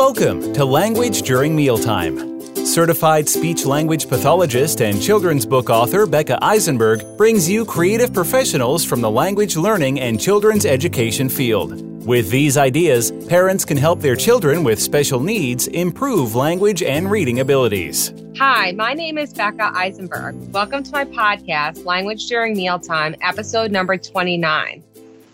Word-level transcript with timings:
Welcome 0.00 0.54
to 0.54 0.64
Language 0.64 1.20
During 1.22 1.54
Mealtime. 1.54 2.40
Certified 2.64 3.28
speech 3.28 3.66
language 3.66 4.08
pathologist 4.08 4.80
and 4.80 5.00
children's 5.00 5.44
book 5.44 5.68
author 5.68 6.06
Becca 6.06 6.42
Eisenberg 6.42 7.04
brings 7.18 7.50
you 7.50 7.66
creative 7.66 8.10
professionals 8.10 8.82
from 8.82 9.02
the 9.02 9.10
language 9.10 9.58
learning 9.58 10.00
and 10.00 10.18
children's 10.18 10.64
education 10.64 11.28
field. 11.28 11.82
With 12.06 12.30
these 12.30 12.56
ideas, 12.56 13.12
parents 13.28 13.66
can 13.66 13.76
help 13.76 14.00
their 14.00 14.16
children 14.16 14.64
with 14.64 14.80
special 14.80 15.20
needs 15.20 15.66
improve 15.66 16.34
language 16.34 16.82
and 16.82 17.10
reading 17.10 17.40
abilities. 17.40 18.14
Hi, 18.38 18.72
my 18.72 18.94
name 18.94 19.18
is 19.18 19.34
Becca 19.34 19.70
Eisenberg. 19.74 20.34
Welcome 20.50 20.82
to 20.82 20.92
my 20.92 21.04
podcast, 21.04 21.84
Language 21.84 22.26
During 22.26 22.56
Mealtime, 22.56 23.16
episode 23.20 23.70
number 23.70 23.98
29. 23.98 24.82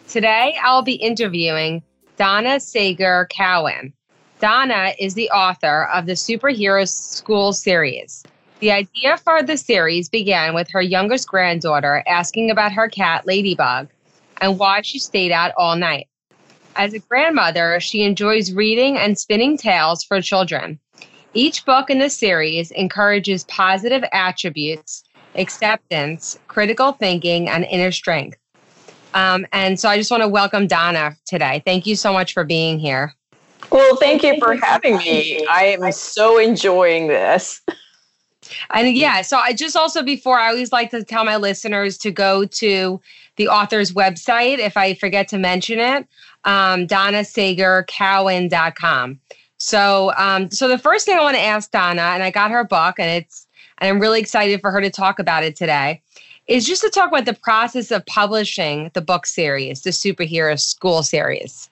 Today, 0.08 0.56
I'll 0.60 0.82
be 0.82 0.94
interviewing 0.94 1.84
Donna 2.16 2.58
Sager 2.58 3.28
Cowan. 3.30 3.92
Donna 4.46 4.92
is 5.00 5.14
the 5.14 5.28
author 5.30 5.88
of 5.92 6.06
the 6.06 6.12
Superhero 6.12 6.88
School 6.88 7.52
series. 7.52 8.22
The 8.60 8.70
idea 8.70 9.16
for 9.16 9.42
the 9.42 9.56
series 9.56 10.08
began 10.08 10.54
with 10.54 10.70
her 10.70 10.80
youngest 10.80 11.26
granddaughter 11.26 12.04
asking 12.06 12.52
about 12.52 12.70
her 12.70 12.88
cat, 12.88 13.26
Ladybug, 13.26 13.88
and 14.40 14.56
why 14.56 14.82
she 14.82 15.00
stayed 15.00 15.32
out 15.32 15.50
all 15.58 15.74
night. 15.74 16.06
As 16.76 16.94
a 16.94 17.00
grandmother, 17.00 17.80
she 17.80 18.02
enjoys 18.02 18.52
reading 18.52 18.96
and 18.96 19.18
spinning 19.18 19.56
tales 19.56 20.04
for 20.04 20.22
children. 20.22 20.78
Each 21.34 21.64
book 21.64 21.90
in 21.90 21.98
the 21.98 22.08
series 22.08 22.70
encourages 22.70 23.42
positive 23.46 24.04
attributes, 24.12 25.02
acceptance, 25.34 26.38
critical 26.46 26.92
thinking, 26.92 27.48
and 27.48 27.64
inner 27.64 27.90
strength. 27.90 28.38
Um, 29.12 29.44
and 29.50 29.80
so 29.80 29.88
I 29.88 29.96
just 29.96 30.12
want 30.12 30.22
to 30.22 30.28
welcome 30.28 30.68
Donna 30.68 31.16
today. 31.26 31.64
Thank 31.66 31.84
you 31.84 31.96
so 31.96 32.12
much 32.12 32.32
for 32.32 32.44
being 32.44 32.78
here. 32.78 33.15
Well, 33.76 33.96
thank 33.96 34.22
you 34.22 34.38
for 34.38 34.56
having 34.56 34.96
me. 34.96 35.46
I 35.48 35.76
am 35.78 35.92
so 35.92 36.38
enjoying 36.38 37.08
this. 37.08 37.60
And 38.70 38.96
yeah, 38.96 39.20
so 39.20 39.36
I 39.36 39.52
just 39.52 39.76
also 39.76 40.02
before 40.02 40.38
I 40.38 40.48
always 40.48 40.72
like 40.72 40.90
to 40.92 41.04
tell 41.04 41.26
my 41.26 41.36
listeners 41.36 41.98
to 41.98 42.10
go 42.10 42.46
to 42.46 42.98
the 43.36 43.48
author's 43.48 43.92
website 43.92 44.60
if 44.60 44.78
I 44.78 44.94
forget 44.94 45.28
to 45.28 45.36
mention 45.36 45.78
it, 45.78 46.08
um, 46.44 46.86
donnasagercowan.com. 46.86 49.20
So, 49.58 50.12
um, 50.16 50.50
so 50.50 50.68
the 50.68 50.78
first 50.78 51.04
thing 51.04 51.18
I 51.18 51.22
want 51.22 51.36
to 51.36 51.42
ask 51.42 51.70
Donna, 51.70 52.00
and 52.00 52.22
I 52.22 52.30
got 52.30 52.50
her 52.50 52.64
book, 52.64 52.98
and 52.98 53.10
it's, 53.10 53.46
and 53.76 53.90
I'm 53.90 54.00
really 54.00 54.20
excited 54.20 54.62
for 54.62 54.70
her 54.70 54.80
to 54.80 54.88
talk 54.88 55.18
about 55.18 55.44
it 55.44 55.54
today, 55.54 56.00
is 56.46 56.66
just 56.66 56.80
to 56.80 56.88
talk 56.88 57.08
about 57.08 57.26
the 57.26 57.34
process 57.34 57.90
of 57.90 58.06
publishing 58.06 58.90
the 58.94 59.02
book 59.02 59.26
series, 59.26 59.82
the 59.82 59.90
superhero 59.90 60.58
school 60.58 61.02
series. 61.02 61.68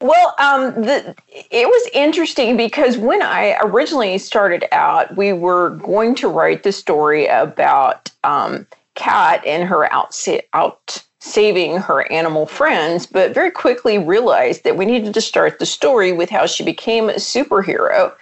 Well, 0.00 0.34
um, 0.38 0.82
the, 0.82 1.14
it 1.28 1.66
was 1.66 1.90
interesting 1.94 2.56
because 2.56 2.98
when 2.98 3.22
I 3.22 3.56
originally 3.62 4.18
started 4.18 4.64
out, 4.70 5.16
we 5.16 5.32
were 5.32 5.70
going 5.70 6.14
to 6.16 6.28
write 6.28 6.64
the 6.64 6.72
story 6.72 7.26
about 7.26 8.10
um, 8.22 8.66
Kat 8.94 9.42
and 9.46 9.66
her 9.66 9.90
out, 9.90 10.14
out 10.52 11.02
saving 11.20 11.78
her 11.78 12.10
animal 12.12 12.46
friends, 12.46 13.06
but 13.06 13.32
very 13.32 13.50
quickly 13.50 13.98
realized 13.98 14.64
that 14.64 14.76
we 14.76 14.84
needed 14.84 15.14
to 15.14 15.20
start 15.20 15.58
the 15.58 15.66
story 15.66 16.12
with 16.12 16.28
how 16.28 16.46
she 16.46 16.62
became 16.62 17.08
a 17.08 17.14
superhero. 17.14 18.12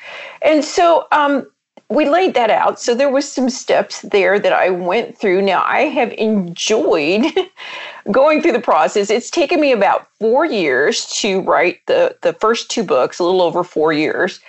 And 0.42 0.64
so 0.64 1.06
um, 1.11 1.47
we 1.91 2.09
laid 2.09 2.35
that 2.35 2.51
out. 2.51 2.81
So 2.81 2.95
there 2.95 3.11
was 3.11 3.31
some 3.31 3.51
steps 3.51 4.03
there 4.03 4.39
that 4.39 4.53
I 4.53 4.71
went 4.71 5.19
through. 5.19 5.43
Now 5.43 5.63
I 5.65 5.83
have 5.83 6.13
enjoyed 6.13 7.25
going 8.11 8.43
through 8.43 8.53
the 8.53 8.61
process. 8.61 9.11
It's 9.11 9.31
taken 9.31 9.61
me 9.61 9.73
about 9.73 10.09
four 10.19 10.45
years 10.45 11.07
to 11.21 11.41
write 11.43 11.81
the 11.87 12.17
the 12.23 12.33
first 12.35 12.71
two 12.71 12.83
books, 12.83 13.19
a 13.19 13.25
little 13.25 13.43
over 13.43 13.65
four 13.65 13.93
years. 13.93 14.41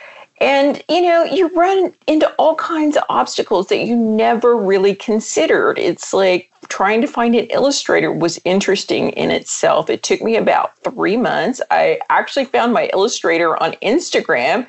And 0.42 0.83
you 0.89 1.02
know, 1.02 1.23
you 1.23 1.47
run 1.50 1.94
into 2.08 2.27
all 2.33 2.55
kinds 2.55 2.98
of 2.98 3.04
obstacles 3.09 3.67
that 3.67 3.86
you 3.86 3.95
never 3.95 4.55
really 4.55 4.95
considered. 4.95 5.77
It's 5.77 6.14
like 6.14 6.52
trying 6.67 6.99
to 7.02 7.08
find 7.08 7.36
an 7.36 7.45
illustrator 7.45 8.11
was 8.11 8.39
interesting 8.43 9.11
in 9.11 9.32
itself. 9.32 9.89
It 9.89 10.04
took 10.04 10.21
me 10.21 10.36
about 10.36 10.77
three 10.83 11.15
months. 11.15 11.61
I 11.71 11.99
actually 12.09 12.45
found 12.45 12.73
my 12.73 12.89
illustrator 12.92 13.61
on 13.61 13.73
Instagram 13.83 14.67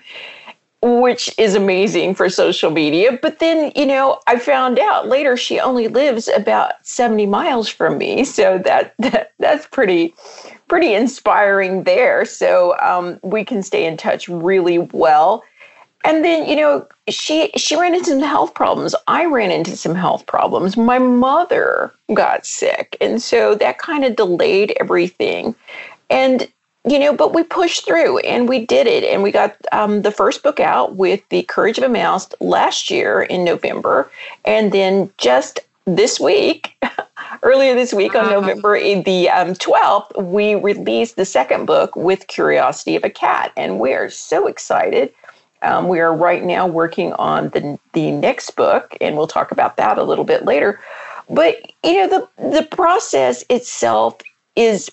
which 0.83 1.31
is 1.39 1.55
amazing 1.55 2.15
for 2.15 2.29
social 2.29 2.71
media. 2.71 3.19
But 3.21 3.39
then, 3.39 3.73
you 3.75 3.87
know, 3.87 4.21
I 4.27 4.39
found 4.39 4.79
out 4.79 5.09
later 5.09 5.37
she 5.37 5.59
only 5.59 5.89
lives 5.89 6.29
about 6.29 6.75
70 6.83 7.27
miles 7.27 7.69
from 7.69 7.99
me. 7.99 8.25
So 8.25 8.59
that, 8.59 8.95
that 8.99 9.33
that's 9.39 9.67
pretty 9.67 10.15
pretty 10.69 10.95
inspiring 10.95 11.85
there. 11.85 12.25
So 12.25 12.79
um, 12.81 13.21
we 13.23 13.45
can 13.45 13.63
stay 13.63 13.85
in 13.85 13.97
touch 13.97 14.29
really 14.29 14.79
well. 14.79 15.45
And 16.05 16.25
then, 16.25 16.49
you 16.49 16.57
know, 16.57 16.87
she 17.09 17.51
she 17.57 17.77
ran 17.77 17.95
into 17.95 18.11
some 18.11 18.21
health 18.21 18.55
problems. 18.55 18.95
I 19.09 19.25
ran 19.25 19.51
into 19.51 19.77
some 19.77 19.95
health 19.95 20.27
problems. 20.27 20.77
My 20.77 20.99
mother 20.99 21.93
got 22.15 22.47
sick. 22.47 22.97
And 23.01 23.21
so 23.21 23.55
that 23.57 23.79
kind 23.79 24.05
of 24.05 24.15
delayed 24.15 24.73
everything. 24.79 25.55
And 26.09 26.49
you 26.87 27.01
know, 27.01 27.13
but 27.13 27.35
we 27.35 27.43
pushed 27.43 27.85
through 27.85 28.19
and 28.21 28.49
we 28.49 28.65
did 28.65 28.87
it. 28.87 29.03
And 29.03 29.23
we 29.23 29.33
got 29.33 29.57
um, 29.73 30.03
the 30.03 30.13
first 30.13 30.45
book 30.45 30.61
out 30.61 30.95
with 30.95 31.21
The 31.31 31.43
Courage 31.43 31.79
of 31.79 31.85
a 31.85 31.89
Mouse 31.89 32.29
last 32.41 32.91
year 32.91 33.23
in 33.23 33.45
November. 33.45 34.09
And 34.45 34.71
then 34.71 35.11
just 35.19 35.59
this 35.85 36.21
week, 36.21 36.77
earlier 37.43 37.75
this 37.75 37.93
week 37.93 38.15
on 38.15 38.31
November 38.31 38.79
the 38.79 39.29
um, 39.31 39.55
12th, 39.55 40.31
we 40.31 40.55
released 40.55 41.17
the 41.17 41.25
second 41.25 41.67
book 41.67 41.97
with 41.97 42.29
Curiosity 42.29 42.95
of 42.95 43.03
a 43.03 43.11
Cat. 43.11 43.53
And 43.57 43.81
we 43.81 43.93
are 43.93 44.09
so 44.09 44.47
excited. 44.47 45.13
Um, 45.63 45.89
we 45.89 45.99
are 45.99 46.15
right 46.15 46.45
now 46.45 46.69
working 46.69 47.15
on 47.15 47.49
the, 47.49 47.79
the 47.95 48.13
next 48.13 48.51
book, 48.55 48.97
and 49.01 49.17
we'll 49.17 49.27
talk 49.27 49.51
about 49.51 49.77
that 49.79 49.99
a 49.99 50.05
little 50.05 50.25
bit 50.25 50.45
later. 50.45 50.81
But, 51.29 51.73
you 51.83 51.95
know, 51.95 52.29
the, 52.37 52.51
the 52.51 52.63
process 52.63 53.45
itself 53.51 54.21
is 54.55 54.91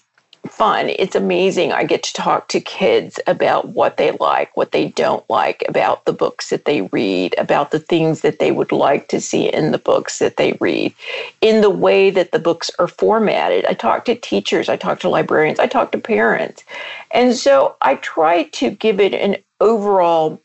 fun. 0.47 0.89
It's 0.89 1.15
amazing. 1.15 1.71
I 1.71 1.85
get 1.85 2.03
to 2.03 2.13
talk 2.13 2.49
to 2.49 2.59
kids 2.59 3.19
about 3.27 3.69
what 3.69 3.97
they 3.97 4.11
like, 4.19 4.55
what 4.57 4.71
they 4.71 4.89
don't 4.89 5.27
like, 5.29 5.63
about 5.69 6.05
the 6.05 6.13
books 6.13 6.49
that 6.49 6.65
they 6.65 6.81
read, 6.81 7.33
about 7.37 7.71
the 7.71 7.79
things 7.79 8.21
that 8.21 8.39
they 8.39 8.51
would 8.51 8.71
like 8.71 9.07
to 9.07 9.21
see 9.21 9.47
in 9.47 9.71
the 9.71 9.77
books 9.77 10.19
that 10.19 10.37
they 10.37 10.57
read, 10.59 10.93
in 11.41 11.61
the 11.61 11.69
way 11.69 12.09
that 12.09 12.31
the 12.33 12.39
books 12.39 12.69
are 12.77 12.89
formatted. 12.89 13.65
I 13.65 13.73
talk 13.73 14.03
to 14.05 14.15
teachers, 14.15 14.67
I 14.67 14.75
talk 14.75 14.99
to 14.99 15.09
librarians, 15.09 15.59
I 15.59 15.67
talk 15.67 15.91
to 15.93 15.97
parents. 15.97 16.65
And 17.11 17.35
so 17.35 17.77
I 17.81 17.95
try 17.95 18.43
to 18.43 18.69
give 18.69 18.99
it 18.99 19.13
an 19.13 19.37
overall 19.61 20.41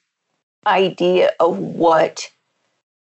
idea 0.67 1.33
of 1.41 1.59
what 1.59 2.31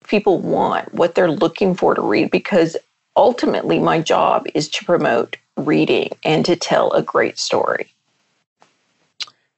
people 0.08 0.40
want, 0.40 0.94
what 0.94 1.16
they're 1.16 1.32
looking 1.32 1.74
for 1.74 1.96
to 1.96 2.02
read, 2.02 2.32
because 2.32 2.76
ultimately 3.16 3.80
my 3.80 4.00
job 4.02 4.46
is 4.54 4.68
to 4.70 4.84
promote 4.84 5.38
reading 5.58 6.10
and 6.24 6.46
to 6.46 6.56
tell 6.56 6.92
a 6.92 7.02
great 7.02 7.38
story. 7.38 7.92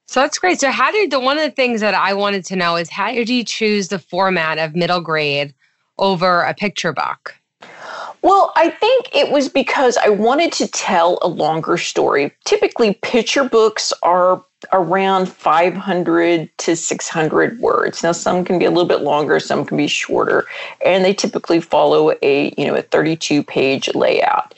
So 0.06 0.20
that's 0.20 0.38
great. 0.38 0.60
So 0.60 0.70
how 0.70 0.92
did 0.92 1.10
the 1.10 1.18
one 1.18 1.38
of 1.38 1.44
the 1.44 1.50
things 1.50 1.80
that 1.80 1.94
I 1.94 2.14
wanted 2.14 2.44
to 2.46 2.56
know 2.56 2.76
is 2.76 2.90
how 2.90 3.10
did 3.10 3.28
you 3.28 3.42
choose 3.42 3.88
the 3.88 3.98
format 3.98 4.58
of 4.58 4.76
middle 4.76 5.00
grade 5.00 5.54
over 5.98 6.42
a 6.42 6.54
picture 6.54 6.92
book? 6.92 7.34
Well, 8.22 8.52
I 8.56 8.70
think 8.70 9.14
it 9.14 9.30
was 9.30 9.48
because 9.48 9.98
I 9.98 10.08
wanted 10.08 10.50
to 10.52 10.66
tell 10.68 11.18
a 11.20 11.28
longer 11.28 11.76
story. 11.76 12.32
Typically, 12.46 12.94
picture 12.94 13.44
books 13.44 13.92
are 14.02 14.42
around 14.72 15.28
500 15.28 16.48
to 16.56 16.74
600 16.74 17.60
words. 17.60 18.02
Now, 18.02 18.12
some 18.12 18.44
can 18.44 18.58
be 18.58 18.64
a 18.64 18.70
little 18.70 18.88
bit 18.88 19.02
longer, 19.02 19.38
some 19.40 19.66
can 19.66 19.76
be 19.76 19.88
shorter, 19.88 20.46
and 20.84 21.04
they 21.04 21.12
typically 21.12 21.60
follow 21.60 22.14
a 22.22 22.54
you 22.56 22.66
know 22.66 22.74
a 22.74 22.82
32 22.82 23.42
page 23.42 23.94
layout 23.94 24.54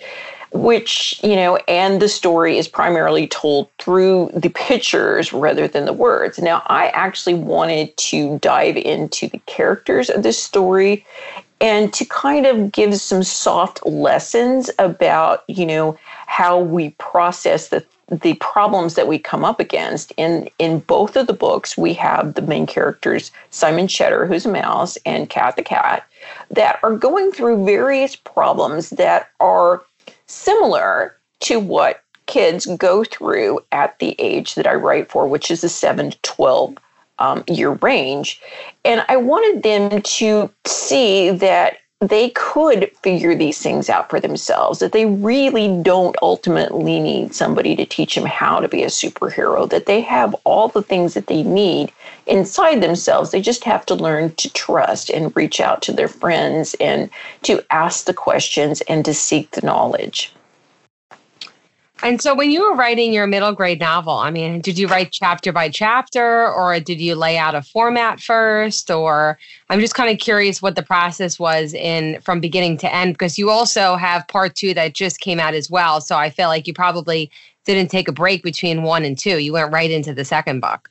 which, 0.57 1.21
you 1.23 1.37
know, 1.37 1.57
and 1.69 2.01
the 2.01 2.09
story 2.09 2.59
is 2.59 2.69
primarily 2.69 3.27
told 3.27 3.71
through 3.79 4.31
the 4.35 4.49
pictures 4.51 5.33
rather 5.33 5.69
than 5.69 5.85
the 5.85 5.93
words. 5.93 6.39
Now, 6.39 6.63
I 6.67 6.89
actually 6.89 7.35
wanted 7.35 7.97
to 7.97 8.39
dive 8.41 8.77
into 8.77 9.29
the 9.29 9.39
characters 9.47 10.11
of 10.11 10.23
this 10.23 10.43
story 10.43 11.05
and 11.61 11.93
to 11.95 12.05
kind 12.05 12.47
of 12.47 12.73
give 12.73 12.95
some 12.97 13.23
soft 13.23 13.85
lessons 13.87 14.71
about, 14.79 15.45
you 15.49 15.65
know, 15.65 15.99
how 16.27 16.59
we 16.59 16.91
process 16.91 17.69
the 17.69 17.85
the 18.09 18.35
problems 18.35 18.95
that 18.95 19.09
we 19.09 19.19
come 19.19 19.45
up 19.45 19.59
against 19.59 20.13
in 20.17 20.49
in 20.61 20.79
both 20.81 21.17
of 21.17 21.27
the 21.27 21.33
books 21.33 21.77
we 21.77 21.93
have 21.93 22.35
the 22.35 22.43
main 22.43 22.65
characters 22.65 23.33
simon 23.51 23.89
cheddar 23.89 24.27
who's 24.27 24.47
a 24.47 24.49
mouse 24.49 24.97
and 25.05 25.29
cat 25.29 25.57
the 25.57 25.63
cat 25.63 26.07
that 26.51 26.79
are 26.85 26.97
going 26.97 27.33
through 27.33 27.65
various 27.65 28.15
problems 28.15 28.91
that 28.91 29.31
are 29.41 29.83
similar 30.27 31.17
to 31.41 31.59
what 31.59 32.03
kids 32.27 32.67
go 32.77 33.05
through 33.05 33.61
at 33.73 33.99
the 33.99 34.17
age 34.19 34.55
that 34.57 34.67
I 34.67 34.75
write 34.75 35.11
for, 35.11 35.27
which 35.29 35.51
is 35.51 35.61
the 35.61 35.69
7 35.69 36.11
to 36.11 36.19
12 36.23 36.77
um, 37.19 37.45
year 37.49 37.71
range. 37.71 38.41
And 38.85 39.05
I 39.09 39.17
wanted 39.17 39.63
them 39.63 40.03
to 40.03 40.51
see 40.67 41.31
that 41.31 41.79
they 42.01 42.29
could 42.31 42.91
figure 43.03 43.35
these 43.35 43.59
things 43.59 43.89
out 43.89 44.11
for 44.11 44.21
themselves, 44.21 44.81
that 44.81 44.93
they 44.93 45.07
really 45.07 45.81
don't 45.83 46.15
ultimately 46.21 47.01
need 47.01 47.35
somebody 47.35 47.75
to 47.75 47.87
teach 47.87 48.15
them 48.15 48.27
how 48.27 48.61
to 48.61 48.69
be 48.69 48.83
a 48.83 48.89
superhero, 48.89 49.69
that 49.71 49.87
they 49.87 50.03
have 50.03 50.37
all 50.45 50.69
the 50.69 50.83
things 50.83 51.15
that 51.15 51.27
they 51.27 51.43
need 51.43 51.91
inside 52.27 52.83
themselves. 52.83 53.31
They 53.31 53.41
just 53.41 53.65
have 53.65 53.87
to 53.87 53.95
learn 53.95 54.35
to 54.35 54.53
trust 54.53 55.09
and 55.09 55.35
reach 55.35 55.59
out 55.59 55.81
to 55.83 55.93
their 55.93 56.09
friends 56.09 56.77
and 56.81 57.09
to 57.45 57.65
ask 57.71 58.05
the 58.05 58.15
questions 58.15 58.83
and 58.83 59.03
to 59.07 59.15
seek 59.15 59.53
the 59.53 59.65
knowledge. 59.65 60.36
And 62.07 62.23
so 62.23 62.37
when 62.37 62.53
you 62.53 62.63
were 62.63 62.77
writing 62.77 63.13
your 63.13 63.27
middle 63.27 63.51
grade 63.51 63.81
novel, 63.81 64.13
I 64.13 64.31
mean, 64.31 64.61
did 64.61 64.79
you 64.79 64.87
write 64.87 65.11
chapter 65.11 65.53
by 65.53 65.69
chapter 65.69 66.49
or 66.53 66.79
did 66.79 67.01
you 67.01 67.17
lay 67.17 67.37
out 67.37 67.57
a 67.57 67.63
format 67.63 68.21
first 68.21 68.93
or 68.93 69.37
I'm 69.71 69.81
just 69.81 69.97
kind 69.97 70.09
of 70.09 70.21
curious 70.21 70.63
what 70.63 70.77
the 70.77 70.85
process 70.85 71.37
was 71.37 71.75
in 71.75 72.21
from 72.21 72.39
beginning 72.39 72.79
to 72.79 72.95
end 72.95 73.15
because 73.15 73.39
you 73.39 73.51
also 73.51 73.97
have 73.97 74.29
part 74.29 74.55
2 74.55 74.73
that 74.75 74.95
just 74.95 75.19
came 75.19 75.41
out 75.41 75.55
as 75.55 75.69
well. 75.69 76.01
So 76.01 76.15
I 76.15 76.31
feel 76.31 76.47
like 76.47 76.69
you 76.69 76.73
probably 76.73 77.29
didn't 77.65 77.91
take 77.91 78.07
a 78.07 78.13
break 78.13 78.45
between 78.45 78.85
1 78.85 79.05
and 79.05 79.19
2. 79.19 79.39
You 79.39 79.55
went 79.55 79.73
right 79.73 79.91
into 79.91 80.15
the 80.15 80.25
second 80.25 80.61
book. 80.61 80.89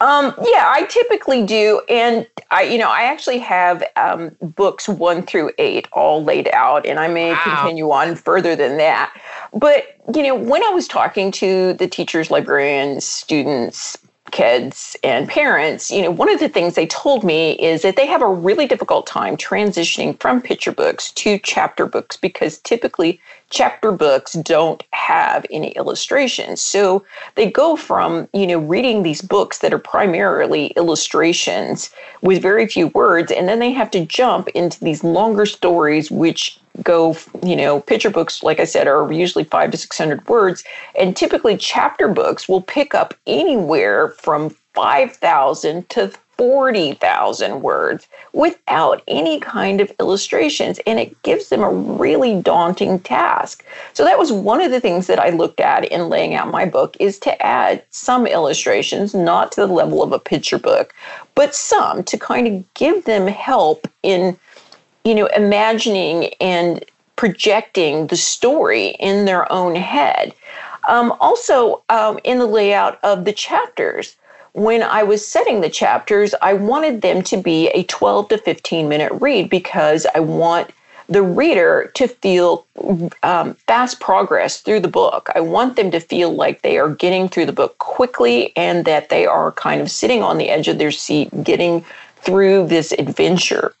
Um, 0.00 0.34
yeah, 0.42 0.64
I 0.66 0.86
typically 0.88 1.44
do, 1.44 1.82
and 1.88 2.26
I, 2.50 2.62
you 2.62 2.78
know, 2.78 2.88
I 2.88 3.02
actually 3.02 3.38
have 3.38 3.84
um, 3.96 4.34
books 4.40 4.88
one 4.88 5.22
through 5.22 5.52
eight 5.58 5.88
all 5.92 6.24
laid 6.24 6.48
out, 6.54 6.86
and 6.86 6.98
I 6.98 7.06
may 7.08 7.32
wow. 7.32 7.40
continue 7.44 7.90
on 7.90 8.16
further 8.16 8.56
than 8.56 8.78
that. 8.78 9.12
But 9.52 9.96
you 10.14 10.22
know, 10.22 10.34
when 10.34 10.64
I 10.64 10.70
was 10.70 10.88
talking 10.88 11.30
to 11.32 11.74
the 11.74 11.86
teachers, 11.86 12.30
librarians, 12.30 13.04
students, 13.04 13.98
kids 14.30 14.96
and 15.02 15.28
parents, 15.28 15.90
you 15.90 16.02
know, 16.02 16.10
one 16.10 16.30
of 16.30 16.40
the 16.40 16.48
things 16.48 16.74
they 16.74 16.86
told 16.86 17.24
me 17.24 17.52
is 17.52 17.82
that 17.82 17.96
they 17.96 18.06
have 18.06 18.22
a 18.22 18.28
really 18.28 18.66
difficult 18.66 19.06
time 19.06 19.36
transitioning 19.36 20.18
from 20.20 20.40
picture 20.40 20.72
books 20.72 21.12
to 21.12 21.38
chapter 21.38 21.86
books 21.86 22.16
because 22.16 22.58
typically 22.58 23.20
chapter 23.50 23.92
books 23.92 24.32
don't 24.34 24.82
have 24.92 25.44
any 25.50 25.70
illustrations. 25.72 26.60
So 26.60 27.04
they 27.34 27.50
go 27.50 27.76
from, 27.76 28.28
you 28.32 28.46
know, 28.46 28.58
reading 28.58 29.02
these 29.02 29.22
books 29.22 29.58
that 29.58 29.74
are 29.74 29.78
primarily 29.78 30.68
illustrations 30.68 31.90
with 32.22 32.40
very 32.40 32.66
few 32.66 32.88
words, 32.88 33.32
and 33.32 33.48
then 33.48 33.58
they 33.58 33.72
have 33.72 33.90
to 33.92 34.04
jump 34.04 34.48
into 34.48 34.78
these 34.80 35.04
longer 35.04 35.46
stories, 35.46 36.10
which 36.10 36.58
go, 36.82 37.16
you 37.42 37.56
know, 37.56 37.80
picture 37.80 38.10
books, 38.10 38.42
like 38.42 38.60
I 38.60 38.64
said, 38.64 38.86
are 38.86 39.10
usually 39.12 39.44
five 39.44 39.70
to 39.70 39.76
600 39.76 40.26
words. 40.28 40.64
And 40.98 41.16
typically 41.16 41.56
chapter 41.56 42.08
books 42.08 42.48
will 42.48 42.62
pick 42.62 42.94
up 42.94 43.14
anywhere 43.26 44.08
from 44.10 44.50
5,000 44.74 45.88
to 45.90 46.12
40,000 46.40 47.60
words 47.60 48.08
without 48.32 49.02
any 49.06 49.38
kind 49.40 49.78
of 49.78 49.92
illustrations. 50.00 50.80
And 50.86 50.98
it 50.98 51.22
gives 51.22 51.50
them 51.50 51.62
a 51.62 51.70
really 51.70 52.40
daunting 52.40 52.98
task. 53.00 53.62
So 53.92 54.04
that 54.04 54.18
was 54.18 54.32
one 54.32 54.62
of 54.62 54.70
the 54.70 54.80
things 54.80 55.06
that 55.08 55.18
I 55.18 55.28
looked 55.28 55.60
at 55.60 55.84
in 55.84 56.08
laying 56.08 56.34
out 56.34 56.50
my 56.50 56.64
book 56.64 56.96
is 56.98 57.18
to 57.20 57.46
add 57.46 57.84
some 57.90 58.26
illustrations, 58.26 59.12
not 59.12 59.52
to 59.52 59.60
the 59.60 59.72
level 59.72 60.02
of 60.02 60.12
a 60.12 60.18
picture 60.18 60.58
book, 60.58 60.94
but 61.34 61.54
some 61.54 62.04
to 62.04 62.16
kind 62.16 62.46
of 62.46 62.74
give 62.74 63.04
them 63.04 63.26
help 63.26 63.86
in, 64.02 64.38
you 65.04 65.14
know, 65.14 65.26
imagining 65.26 66.32
and 66.40 66.84
projecting 67.16 68.06
the 68.06 68.16
story 68.16 68.88
in 68.98 69.24
their 69.24 69.50
own 69.52 69.74
head. 69.74 70.34
Um, 70.88 71.14
also, 71.20 71.82
um, 71.90 72.18
in 72.24 72.38
the 72.38 72.46
layout 72.46 72.98
of 73.02 73.24
the 73.24 73.32
chapters, 73.32 74.16
when 74.52 74.82
I 74.82 75.02
was 75.02 75.26
setting 75.26 75.60
the 75.60 75.70
chapters, 75.70 76.34
I 76.42 76.54
wanted 76.54 77.02
them 77.02 77.22
to 77.24 77.36
be 77.36 77.68
a 77.68 77.84
12 77.84 78.28
to 78.28 78.38
15 78.38 78.88
minute 78.88 79.12
read 79.20 79.48
because 79.48 80.06
I 80.14 80.20
want 80.20 80.70
the 81.08 81.22
reader 81.22 81.90
to 81.94 82.06
feel 82.06 82.64
um, 83.24 83.54
fast 83.66 84.00
progress 84.00 84.60
through 84.60 84.80
the 84.80 84.88
book. 84.88 85.28
I 85.34 85.40
want 85.40 85.74
them 85.76 85.90
to 85.90 86.00
feel 86.00 86.32
like 86.32 86.62
they 86.62 86.78
are 86.78 86.88
getting 86.88 87.28
through 87.28 87.46
the 87.46 87.52
book 87.52 87.76
quickly 87.78 88.52
and 88.56 88.84
that 88.84 89.08
they 89.08 89.26
are 89.26 89.50
kind 89.52 89.80
of 89.80 89.90
sitting 89.90 90.22
on 90.22 90.38
the 90.38 90.48
edge 90.48 90.68
of 90.68 90.78
their 90.78 90.92
seat, 90.92 91.28
getting 91.42 91.84
through 92.22 92.68
this 92.68 92.92
adventure. 92.92 93.74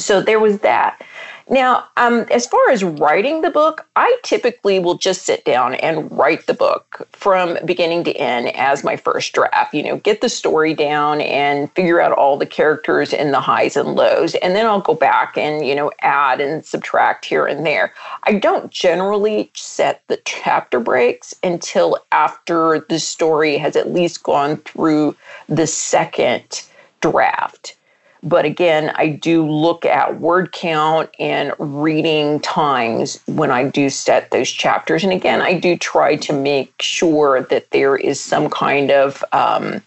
So 0.00 0.20
there 0.20 0.40
was 0.40 0.58
that. 0.60 1.02
Now, 1.50 1.88
um, 1.96 2.26
as 2.30 2.46
far 2.46 2.70
as 2.70 2.84
writing 2.84 3.42
the 3.42 3.50
book, 3.50 3.84
I 3.96 4.16
typically 4.22 4.78
will 4.78 4.96
just 4.96 5.22
sit 5.22 5.44
down 5.44 5.74
and 5.74 6.08
write 6.16 6.46
the 6.46 6.54
book 6.54 7.08
from 7.10 7.58
beginning 7.64 8.04
to 8.04 8.12
end 8.12 8.54
as 8.54 8.84
my 8.84 8.94
first 8.94 9.32
draft. 9.32 9.74
You 9.74 9.82
know, 9.82 9.96
get 9.96 10.20
the 10.20 10.28
story 10.28 10.74
down 10.74 11.20
and 11.20 11.68
figure 11.72 12.00
out 12.00 12.12
all 12.12 12.38
the 12.38 12.46
characters 12.46 13.12
and 13.12 13.34
the 13.34 13.40
highs 13.40 13.76
and 13.76 13.96
lows. 13.96 14.36
And 14.36 14.54
then 14.54 14.64
I'll 14.64 14.80
go 14.80 14.94
back 14.94 15.36
and, 15.36 15.66
you 15.66 15.74
know, 15.74 15.90
add 16.02 16.40
and 16.40 16.64
subtract 16.64 17.24
here 17.24 17.46
and 17.46 17.66
there. 17.66 17.92
I 18.22 18.34
don't 18.34 18.70
generally 18.70 19.50
set 19.54 20.04
the 20.06 20.22
chapter 20.24 20.78
breaks 20.78 21.34
until 21.42 21.98
after 22.12 22.86
the 22.88 23.00
story 23.00 23.58
has 23.58 23.74
at 23.74 23.92
least 23.92 24.22
gone 24.22 24.58
through 24.58 25.16
the 25.48 25.66
second 25.66 26.62
draft. 27.00 27.74
But 28.22 28.44
again, 28.44 28.92
I 28.96 29.08
do 29.08 29.48
look 29.48 29.86
at 29.86 30.20
word 30.20 30.52
count 30.52 31.08
and 31.18 31.54
reading 31.58 32.40
times 32.40 33.18
when 33.26 33.50
I 33.50 33.64
do 33.68 33.88
set 33.88 34.30
those 34.30 34.50
chapters. 34.50 35.04
And 35.04 35.12
again, 35.12 35.40
I 35.40 35.58
do 35.58 35.76
try 35.76 36.16
to 36.16 36.32
make 36.34 36.72
sure 36.82 37.42
that 37.44 37.70
there 37.70 37.96
is 37.96 38.20
some 38.20 38.50
kind 38.50 38.90
of 38.90 39.24
um, 39.32 39.82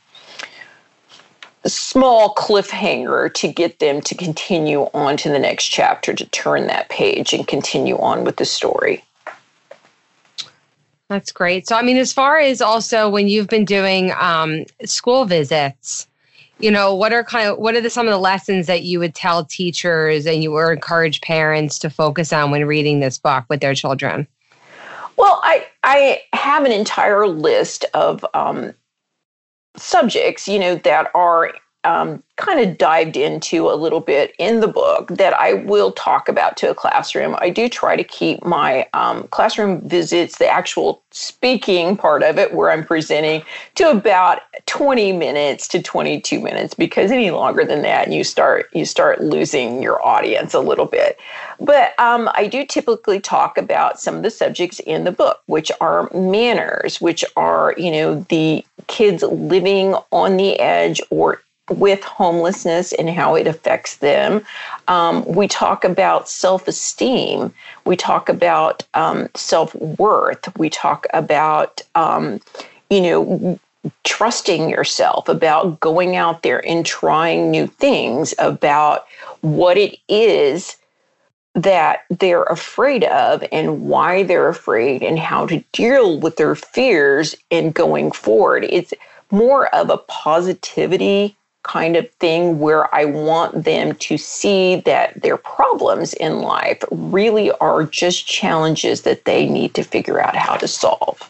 small 1.65 2.33
cliffhanger 2.33 3.31
to 3.35 3.47
get 3.47 3.77
them 3.77 4.01
to 4.01 4.15
continue 4.15 4.89
on 4.95 5.15
to 5.17 5.29
the 5.29 5.39
next 5.39 5.67
chapter, 5.67 6.13
to 6.13 6.25
turn 6.29 6.67
that 6.67 6.89
page 6.89 7.33
and 7.33 7.47
continue 7.47 7.97
on 7.99 8.23
with 8.23 8.37
the 8.37 8.45
story. 8.45 9.03
That's 11.07 11.31
great. 11.31 11.67
So, 11.67 11.75
I 11.75 11.83
mean, 11.83 11.97
as 11.97 12.11
far 12.11 12.39
as 12.39 12.61
also 12.61 13.09
when 13.09 13.27
you've 13.27 13.47
been 13.47 13.65
doing 13.65 14.11
um, 14.19 14.65
school 14.85 15.25
visits, 15.25 16.07
you 16.59 16.71
know 16.71 16.93
what 16.93 17.13
are 17.13 17.23
kind 17.23 17.49
of 17.49 17.57
what 17.57 17.75
are 17.75 17.81
the, 17.81 17.89
some 17.89 18.07
of 18.07 18.11
the 18.11 18.19
lessons 18.19 18.67
that 18.67 18.83
you 18.83 18.99
would 18.99 19.15
tell 19.15 19.45
teachers 19.45 20.25
and 20.25 20.43
you 20.43 20.51
would 20.51 20.73
encourage 20.73 21.21
parents 21.21 21.79
to 21.79 21.89
focus 21.89 22.31
on 22.31 22.51
when 22.51 22.65
reading 22.65 22.99
this 22.99 23.17
book 23.17 23.45
with 23.49 23.61
their 23.61 23.75
children? 23.75 24.27
Well 25.17 25.39
i 25.43 25.65
i 25.83 26.21
have 26.33 26.65
an 26.65 26.71
entire 26.71 27.27
list 27.27 27.85
of 27.93 28.25
um, 28.33 28.73
subjects 29.75 30.47
you 30.47 30.59
know 30.59 30.75
that 30.75 31.09
are 31.13 31.53
um, 31.83 32.23
kind 32.37 32.59
of 32.59 32.77
dived 32.77 33.15
into 33.15 33.69
a 33.69 33.75
little 33.75 33.99
bit 33.99 34.33
in 34.39 34.59
the 34.59 34.67
book 34.67 35.09
that 35.09 35.33
I 35.39 35.53
will 35.53 35.91
talk 35.91 36.27
about 36.27 36.57
to 36.57 36.69
a 36.69 36.75
classroom. 36.75 37.35
I 37.39 37.49
do 37.49 37.69
try 37.69 37.95
to 37.95 38.03
keep 38.03 38.43
my 38.43 38.87
um, 38.93 39.27
classroom 39.27 39.87
visits, 39.87 40.37
the 40.37 40.47
actual 40.47 41.01
speaking 41.11 41.95
part 41.95 42.23
of 42.23 42.39
it, 42.39 42.53
where 42.53 42.71
I'm 42.71 42.83
presenting, 42.83 43.43
to 43.75 43.91
about 43.91 44.41
20 44.65 45.13
minutes 45.13 45.67
to 45.69 45.81
22 45.81 46.39
minutes, 46.39 46.73
because 46.73 47.11
any 47.11 47.31
longer 47.31 47.65
than 47.65 47.81
that, 47.83 48.11
you 48.11 48.23
start 48.23 48.69
you 48.73 48.85
start 48.85 49.21
losing 49.21 49.83
your 49.83 50.03
audience 50.05 50.53
a 50.53 50.59
little 50.59 50.87
bit. 50.87 51.19
But 51.59 51.97
um, 51.99 52.29
I 52.33 52.47
do 52.47 52.65
typically 52.65 53.19
talk 53.19 53.57
about 53.57 53.99
some 53.99 54.15
of 54.15 54.23
the 54.23 54.31
subjects 54.31 54.79
in 54.79 55.03
the 55.03 55.11
book, 55.11 55.41
which 55.45 55.71
are 55.79 56.09
manners, 56.13 56.99
which 56.99 57.23
are 57.35 57.75
you 57.77 57.91
know 57.91 58.25
the 58.29 58.65
kids 58.87 59.23
living 59.23 59.95
on 60.11 60.37
the 60.37 60.59
edge 60.59 60.99
or 61.09 61.41
with 61.69 62.03
homelessness 62.03 62.93
and 62.93 63.09
how 63.09 63.35
it 63.35 63.47
affects 63.47 63.97
them. 63.97 64.43
Um, 64.87 65.25
we 65.25 65.47
talk 65.47 65.83
about 65.83 66.27
self 66.27 66.67
esteem. 66.67 67.53
We 67.85 67.95
talk 67.95 68.29
about 68.29 68.85
um, 68.93 69.29
self 69.35 69.73
worth. 69.75 70.55
We 70.57 70.69
talk 70.69 71.07
about, 71.13 71.81
um, 71.95 72.41
you 72.89 73.01
know, 73.01 73.59
trusting 74.03 74.69
yourself, 74.69 75.27
about 75.29 75.79
going 75.79 76.15
out 76.15 76.43
there 76.43 76.65
and 76.67 76.85
trying 76.85 77.51
new 77.51 77.67
things, 77.67 78.33
about 78.39 79.05
what 79.41 79.77
it 79.77 79.97
is 80.07 80.77
that 81.55 82.03
they're 82.09 82.43
afraid 82.43 83.03
of 83.03 83.43
and 83.51 83.83
why 83.83 84.23
they're 84.23 84.49
afraid 84.49 85.03
and 85.03 85.19
how 85.19 85.45
to 85.45 85.63
deal 85.71 86.19
with 86.19 86.35
their 86.37 86.55
fears 86.55 87.35
and 87.51 87.73
going 87.73 88.11
forward. 88.11 88.65
It's 88.69 88.93
more 89.29 89.67
of 89.75 89.89
a 89.89 89.97
positivity 89.97 91.35
kind 91.63 91.95
of 91.95 92.09
thing 92.15 92.59
where 92.59 92.93
I 92.93 93.05
want 93.05 93.63
them 93.63 93.95
to 93.95 94.17
see 94.17 94.77
that 94.81 95.21
their 95.21 95.37
problems 95.37 96.13
in 96.15 96.39
life 96.39 96.83
really 96.91 97.51
are 97.53 97.83
just 97.83 98.27
challenges 98.27 99.01
that 99.01 99.25
they 99.25 99.47
need 99.47 99.73
to 99.75 99.83
figure 99.83 100.21
out 100.21 100.35
how 100.35 100.55
to 100.57 100.67
solve. 100.67 101.29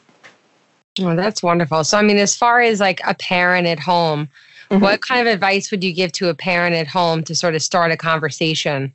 Well, 0.99 1.15
that's 1.15 1.41
wonderful. 1.41 1.83
So, 1.83 1.97
I 1.97 2.01
mean, 2.01 2.17
as 2.17 2.35
far 2.35 2.61
as 2.61 2.79
like 2.79 2.99
a 3.05 3.15
parent 3.15 3.67
at 3.67 3.79
home, 3.79 4.29
mm-hmm. 4.69 4.83
what 4.83 5.01
kind 5.01 5.27
of 5.27 5.31
advice 5.31 5.71
would 5.71 5.83
you 5.83 5.93
give 5.93 6.11
to 6.13 6.29
a 6.29 6.35
parent 6.35 6.75
at 6.75 6.87
home 6.87 7.23
to 7.23 7.35
sort 7.35 7.55
of 7.55 7.61
start 7.61 7.91
a 7.91 7.97
conversation 7.97 8.93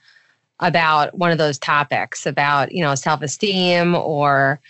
about 0.61 1.17
one 1.17 1.31
of 1.31 1.39
those 1.39 1.59
topics 1.59 2.27
about, 2.27 2.73
you 2.73 2.83
know, 2.83 2.95
self 2.95 3.23
esteem 3.23 3.95
or 3.95 4.61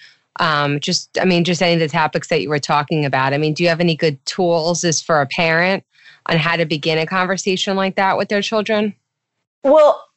um, 0.41 0.81
just, 0.81 1.19
I 1.19 1.25
mean, 1.25 1.45
just 1.45 1.63
any 1.63 1.75
of 1.75 1.81
the 1.81 1.89
topics 1.89 2.29
that 2.29 2.43
you 2.43 2.49
were 2.49 2.59
talking 2.59 3.05
about? 3.05 3.33
I 3.35 3.39
mean, 3.39 3.55
do 3.55 3.63
you 3.63 3.69
have 3.71 3.81
any 3.81 3.97
good 3.97 4.25
tools 4.27 4.85
as 4.85 5.03
for 5.03 5.21
a 5.21 5.27
parent 5.27 5.85
on 6.27 6.37
how 6.37 6.57
to 6.57 6.65
begin 6.65 6.99
a 6.99 7.07
conversation 7.07 7.77
like 7.77 7.97
that 7.97 8.17
with 8.17 8.29
their 8.29 8.43
children? 8.43 8.95
Well, 9.65 10.09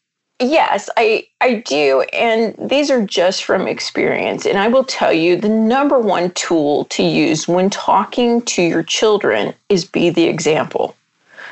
Yes, 0.41 0.89
I 0.97 1.27
I 1.39 1.55
do 1.67 2.01
and 2.11 2.55
these 2.57 2.89
are 2.89 3.05
just 3.05 3.43
from 3.43 3.67
experience 3.67 4.47
and 4.47 4.57
I 4.57 4.69
will 4.69 4.83
tell 4.83 5.13
you 5.13 5.35
the 5.35 5.49
number 5.49 5.99
one 5.99 6.31
tool 6.31 6.85
to 6.85 7.03
use 7.03 7.47
when 7.47 7.69
talking 7.69 8.41
to 8.43 8.63
your 8.63 8.81
children 8.81 9.53
is 9.69 9.85
be 9.85 10.09
the 10.09 10.23
example. 10.23 10.95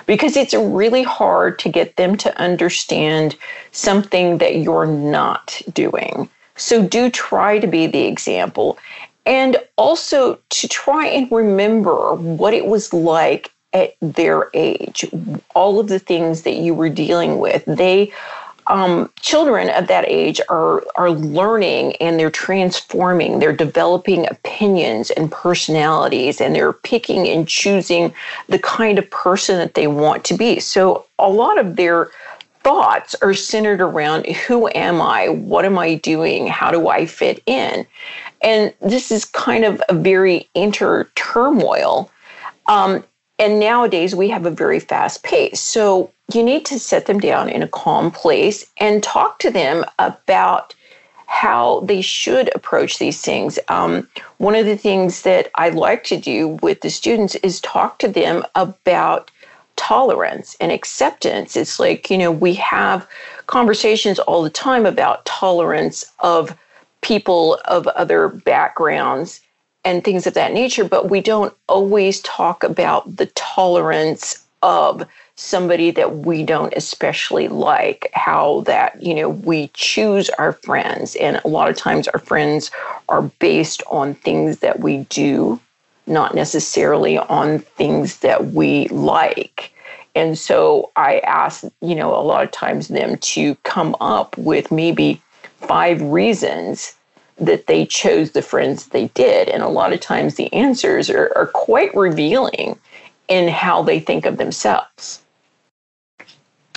Because 0.07 0.35
it's 0.35 0.55
really 0.55 1.03
hard 1.03 1.59
to 1.59 1.69
get 1.69 1.97
them 1.97 2.17
to 2.17 2.35
understand 2.41 3.35
something 3.71 4.39
that 4.39 4.55
you're 4.55 4.87
not 4.87 5.61
doing. 5.71 6.27
So 6.55 6.83
do 6.83 7.11
try 7.11 7.59
to 7.59 7.67
be 7.67 7.85
the 7.85 8.07
example 8.07 8.79
and 9.27 9.57
also 9.75 10.39
to 10.49 10.67
try 10.67 11.05
and 11.05 11.31
remember 11.31 12.15
what 12.15 12.55
it 12.55 12.65
was 12.65 12.91
like 12.91 13.51
at 13.73 13.95
their 14.01 14.49
age, 14.53 15.05
all 15.55 15.79
of 15.79 15.87
the 15.87 15.99
things 15.99 16.43
that 16.43 16.55
you 16.55 16.73
were 16.73 16.89
dealing 16.89 17.39
with. 17.39 17.63
They 17.65 18.11
um, 18.69 19.11
children 19.21 19.69
of 19.71 19.87
that 19.87 20.05
age 20.07 20.39
are 20.47 20.83
are 20.95 21.09
learning 21.09 21.95
and 21.95 22.19
they're 22.19 22.29
transforming. 22.29 23.39
They're 23.39 23.51
developing 23.51 24.27
opinions 24.27 25.09
and 25.11 25.31
personalities, 25.31 26.39
and 26.39 26.55
they're 26.55 26.73
picking 26.73 27.27
and 27.27 27.47
choosing 27.47 28.13
the 28.47 28.59
kind 28.59 28.99
of 28.99 29.09
person 29.09 29.57
that 29.57 29.73
they 29.73 29.87
want 29.87 30.23
to 30.25 30.37
be. 30.37 30.59
So 30.59 31.05
a 31.17 31.29
lot 31.29 31.57
of 31.57 31.75
their 31.77 32.11
thoughts 32.63 33.15
are 33.21 33.33
centered 33.33 33.81
around 33.81 34.27
who 34.27 34.69
am 34.75 35.01
I? 35.01 35.29
What 35.29 35.65
am 35.65 35.79
I 35.79 35.95
doing? 35.95 36.45
How 36.45 36.69
do 36.69 36.89
I 36.89 37.05
fit 37.07 37.41
in? 37.47 37.87
And 38.41 38.73
this 38.81 39.11
is 39.11 39.25
kind 39.25 39.65
of 39.65 39.81
a 39.89 39.93
very 39.93 40.47
inter 40.53 41.05
turmoil. 41.15 42.11
Um, 42.67 43.03
and 43.39 43.59
nowadays 43.59 44.13
we 44.13 44.29
have 44.29 44.45
a 44.45 44.51
very 44.51 44.79
fast 44.79 45.23
pace. 45.23 45.61
So 45.61 46.11
you 46.33 46.43
need 46.43 46.65
to 46.65 46.77
set 46.77 47.05
them 47.05 47.19
down 47.19 47.49
in 47.49 47.63
a 47.63 47.67
calm 47.67 48.11
place 48.11 48.69
and 48.77 49.01
talk 49.01 49.39
to 49.39 49.49
them 49.49 49.85
about 49.97 50.75
how 51.25 51.79
they 51.81 52.01
should 52.01 52.53
approach 52.53 52.99
these 52.99 53.21
things. 53.21 53.57
Um, 53.69 54.09
one 54.37 54.55
of 54.55 54.65
the 54.65 54.75
things 54.75 55.21
that 55.21 55.49
I 55.55 55.69
like 55.69 56.03
to 56.05 56.17
do 56.17 56.59
with 56.61 56.81
the 56.81 56.89
students 56.89 57.35
is 57.35 57.61
talk 57.61 57.99
to 57.99 58.07
them 58.07 58.43
about 58.55 59.31
tolerance 59.75 60.57
and 60.59 60.71
acceptance. 60.71 61.55
It's 61.55 61.79
like, 61.79 62.09
you 62.09 62.17
know, 62.17 62.31
we 62.31 62.53
have 62.55 63.07
conversations 63.47 64.19
all 64.19 64.43
the 64.43 64.49
time 64.49 64.85
about 64.85 65.25
tolerance 65.25 66.03
of 66.19 66.57
people 67.01 67.57
of 67.65 67.87
other 67.87 68.27
backgrounds 68.27 69.39
and 69.89 70.03
things 70.03 70.27
of 70.27 70.35
that 70.35 70.53
nature, 70.53 70.83
but 70.83 71.09
we 71.09 71.19
don't 71.19 71.51
always 71.67 72.21
talk 72.21 72.63
about 72.63 73.17
the 73.17 73.25
tolerance 73.33 74.45
of 74.61 75.03
somebody 75.35 75.89
that 75.89 76.17
we 76.17 76.43
don't 76.43 76.71
especially 76.75 77.47
like, 77.47 78.07
how 78.13 78.61
that, 78.67 79.01
you 79.01 79.15
know, 79.15 79.29
we 79.29 79.71
choose 79.73 80.29
our 80.37 80.53
friends. 80.53 81.15
And 81.15 81.41
a 81.43 81.47
lot 81.47 81.71
of 81.71 81.75
times 81.75 82.07
our 82.09 82.19
friends 82.19 82.69
are 83.07 83.23
based 83.39 83.81
on 83.89 84.13
things 84.13 84.59
that 84.59 84.79
we 84.79 85.05
do, 85.09 85.59
not 86.05 86.35
necessarily 86.35 87.17
on 87.17 87.57
things 87.57 88.19
that 88.19 88.51
we 88.51 88.89
like. 88.89 89.73
And 90.13 90.37
so 90.37 90.91
I 90.97 91.17
ask, 91.19 91.63
you 91.81 91.95
know, 91.95 92.15
a 92.15 92.21
lot 92.21 92.43
of 92.43 92.51
times 92.51 92.89
them 92.89 93.17
to 93.17 93.55
come 93.63 93.95
up 93.99 94.37
with 94.37 94.71
maybe 94.71 95.19
five 95.61 95.99
reasons 95.99 96.95
that 97.39 97.67
they 97.67 97.85
chose 97.85 98.31
the 98.31 98.41
friends 98.41 98.87
they 98.87 99.07
did. 99.09 99.49
And 99.49 99.63
a 99.63 99.69
lot 99.69 99.93
of 99.93 99.99
times 99.99 100.35
the 100.35 100.51
answers 100.53 101.09
are, 101.09 101.31
are 101.35 101.47
quite 101.47 101.93
revealing 101.95 102.77
in 103.27 103.47
how 103.47 103.83
they 103.83 103.99
think 103.99 104.25
of 104.25 104.37
themselves. 104.37 105.21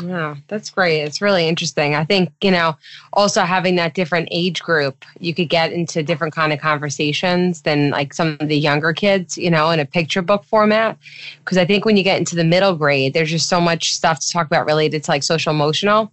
Yeah, 0.02 0.36
that's 0.48 0.70
great. 0.70 1.00
It's 1.00 1.20
really 1.20 1.46
interesting. 1.46 1.94
I 1.94 2.04
think, 2.04 2.32
you 2.40 2.50
know, 2.50 2.76
also 3.12 3.42
having 3.42 3.76
that 3.76 3.94
different 3.94 4.28
age 4.30 4.62
group, 4.62 5.04
you 5.20 5.34
could 5.34 5.48
get 5.48 5.72
into 5.72 6.02
different 6.02 6.34
kind 6.34 6.52
of 6.52 6.60
conversations 6.60 7.62
than 7.62 7.90
like 7.90 8.14
some 8.14 8.36
of 8.40 8.48
the 8.48 8.56
younger 8.56 8.92
kids, 8.92 9.36
you 9.36 9.50
know, 9.50 9.70
in 9.70 9.78
a 9.78 9.84
picture 9.84 10.22
book 10.22 10.44
format. 10.44 10.98
Because 11.40 11.58
I 11.58 11.64
think 11.64 11.84
when 11.84 11.96
you 11.96 12.02
get 12.02 12.18
into 12.18 12.34
the 12.34 12.44
middle 12.44 12.74
grade, 12.74 13.14
there's 13.14 13.30
just 13.30 13.48
so 13.48 13.60
much 13.60 13.92
stuff 13.92 14.18
to 14.20 14.30
talk 14.30 14.46
about 14.46 14.66
related 14.66 15.04
to 15.04 15.10
like 15.10 15.22
social 15.22 15.52
emotional. 15.52 16.10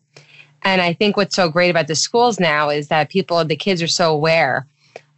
And 0.63 0.81
I 0.81 0.93
think 0.93 1.17
what's 1.17 1.35
so 1.35 1.49
great 1.49 1.69
about 1.69 1.87
the 1.87 1.95
schools 1.95 2.39
now 2.39 2.69
is 2.69 2.87
that 2.89 3.09
people, 3.09 3.43
the 3.45 3.55
kids 3.55 3.81
are 3.81 3.87
so 3.87 4.11
aware 4.11 4.65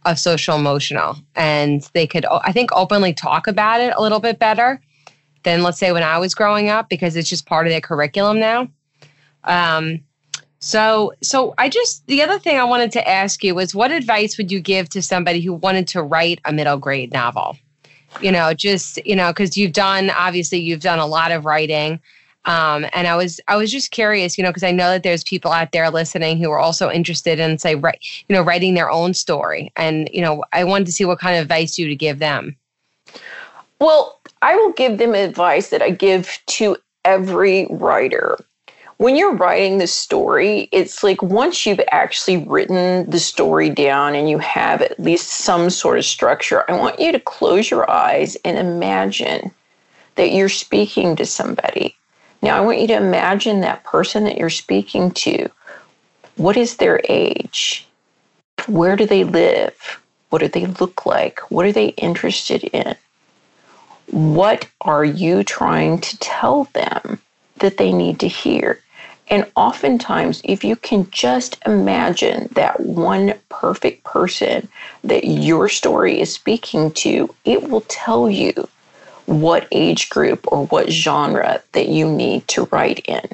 of 0.04 0.18
social 0.18 0.56
emotional 0.56 1.16
and 1.36 1.88
they 1.94 2.06
could, 2.06 2.24
I 2.26 2.52
think, 2.52 2.70
openly 2.72 3.12
talk 3.12 3.46
about 3.46 3.80
it 3.80 3.94
a 3.96 4.02
little 4.02 4.20
bit 4.20 4.38
better 4.38 4.80
than 5.44 5.62
let's 5.62 5.78
say 5.78 5.92
when 5.92 6.02
I 6.02 6.18
was 6.18 6.34
growing 6.34 6.68
up 6.68 6.88
because 6.88 7.16
it's 7.16 7.28
just 7.28 7.46
part 7.46 7.66
of 7.66 7.70
their 7.70 7.80
curriculum 7.80 8.38
now. 8.38 8.68
Um, 9.44 10.00
so, 10.60 11.12
so 11.22 11.54
I 11.58 11.68
just 11.68 12.06
the 12.06 12.22
other 12.22 12.38
thing 12.38 12.56
I 12.56 12.64
wanted 12.64 12.92
to 12.92 13.08
ask 13.08 13.42
you 13.42 13.54
was, 13.54 13.74
what 13.74 13.90
advice 13.90 14.38
would 14.38 14.52
you 14.52 14.60
give 14.60 14.88
to 14.90 15.02
somebody 15.02 15.40
who 15.40 15.54
wanted 15.54 15.88
to 15.88 16.02
write 16.02 16.40
a 16.44 16.52
middle 16.52 16.78
grade 16.78 17.12
novel? 17.12 17.56
You 18.20 18.30
know, 18.30 18.54
just 18.54 19.04
you 19.04 19.16
know, 19.16 19.30
because 19.30 19.56
you've 19.56 19.72
done 19.72 20.10
obviously 20.10 20.58
you've 20.58 20.80
done 20.80 21.00
a 21.00 21.06
lot 21.06 21.32
of 21.32 21.44
writing. 21.44 22.00
Um, 22.44 22.86
and 22.92 23.06
I 23.06 23.16
was 23.16 23.40
I 23.46 23.56
was 23.56 23.70
just 23.70 23.90
curious, 23.92 24.36
you 24.36 24.42
know, 24.42 24.50
because 24.50 24.64
I 24.64 24.72
know 24.72 24.90
that 24.90 25.02
there's 25.02 25.22
people 25.22 25.52
out 25.52 25.72
there 25.72 25.90
listening 25.90 26.38
who 26.38 26.50
are 26.50 26.58
also 26.58 26.90
interested 26.90 27.38
in 27.38 27.58
say, 27.58 27.76
right, 27.76 27.98
you 28.28 28.34
know, 28.34 28.42
writing 28.42 28.74
their 28.74 28.90
own 28.90 29.14
story. 29.14 29.72
And 29.76 30.08
you 30.12 30.20
know, 30.20 30.42
I 30.52 30.64
wanted 30.64 30.86
to 30.86 30.92
see 30.92 31.04
what 31.04 31.20
kind 31.20 31.36
of 31.36 31.42
advice 31.42 31.78
you 31.78 31.86
to 31.88 31.94
give 31.94 32.18
them. 32.18 32.56
Well, 33.78 34.20
I 34.42 34.56
will 34.56 34.72
give 34.72 34.98
them 34.98 35.14
advice 35.14 35.70
that 35.70 35.82
I 35.82 35.90
give 35.90 36.38
to 36.46 36.76
every 37.04 37.66
writer. 37.70 38.38
When 38.98 39.16
you're 39.16 39.34
writing 39.34 39.78
the 39.78 39.88
story, 39.88 40.68
it's 40.70 41.02
like 41.02 41.20
once 41.22 41.66
you've 41.66 41.80
actually 41.90 42.36
written 42.36 43.08
the 43.10 43.18
story 43.18 43.70
down 43.70 44.14
and 44.14 44.30
you 44.30 44.38
have 44.38 44.82
at 44.82 45.00
least 45.00 45.28
some 45.28 45.70
sort 45.70 45.98
of 45.98 46.04
structure, 46.04 46.64
I 46.70 46.76
want 46.76 47.00
you 47.00 47.10
to 47.10 47.18
close 47.18 47.70
your 47.70 47.90
eyes 47.90 48.36
and 48.44 48.58
imagine 48.58 49.50
that 50.14 50.32
you're 50.32 50.48
speaking 50.48 51.16
to 51.16 51.26
somebody. 51.26 51.96
Now, 52.42 52.56
I 52.56 52.60
want 52.60 52.80
you 52.80 52.88
to 52.88 52.96
imagine 52.96 53.60
that 53.60 53.84
person 53.84 54.24
that 54.24 54.36
you're 54.36 54.50
speaking 54.50 55.12
to. 55.12 55.48
What 56.36 56.56
is 56.56 56.76
their 56.76 57.00
age? 57.08 57.86
Where 58.66 58.96
do 58.96 59.06
they 59.06 59.22
live? 59.22 60.00
What 60.30 60.40
do 60.40 60.48
they 60.48 60.66
look 60.66 61.06
like? 61.06 61.38
What 61.50 61.66
are 61.66 61.72
they 61.72 61.88
interested 61.88 62.64
in? 62.64 62.96
What 64.10 64.68
are 64.80 65.04
you 65.04 65.44
trying 65.44 66.00
to 66.00 66.18
tell 66.18 66.64
them 66.72 67.20
that 67.58 67.78
they 67.78 67.92
need 67.92 68.18
to 68.20 68.28
hear? 68.28 68.80
And 69.28 69.50
oftentimes, 69.54 70.42
if 70.44 70.64
you 70.64 70.74
can 70.74 71.08
just 71.10 71.62
imagine 71.64 72.48
that 72.52 72.80
one 72.80 73.34
perfect 73.48 74.04
person 74.04 74.68
that 75.04 75.24
your 75.24 75.68
story 75.68 76.20
is 76.20 76.34
speaking 76.34 76.90
to, 76.92 77.32
it 77.44 77.70
will 77.70 77.82
tell 77.82 78.28
you 78.28 78.68
what 79.26 79.68
age 79.72 80.08
group 80.08 80.50
or 80.50 80.66
what 80.66 80.90
genre 80.90 81.62
that 81.72 81.88
you 81.88 82.10
need 82.10 82.46
to 82.48 82.64
write 82.72 83.00
in. 83.06 83.28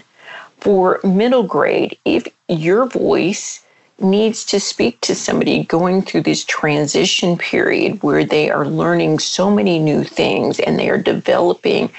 For 0.61 1.00
middle 1.04 1.45
grade, 1.45 1.97
if 2.04 2.26
your 2.49 2.87
voice 2.87 3.64
needs 4.00 4.45
to 4.45 4.61
speak 4.61 5.00
to 5.00 5.14
somebody 5.14 5.64
going 5.64 6.02
through 6.02 6.23
this 6.23 6.45
transition 6.45 7.37
period 7.37 8.02
where 8.02 8.25
they 8.25 8.50
are 8.50 8.66
learning 8.66 9.18
so 9.18 9.50
many 9.50 9.78
new 9.78 10.04
things 10.04 10.61
and 10.61 10.78
they 10.78 10.88
are 10.88 10.99
developing 10.99 11.90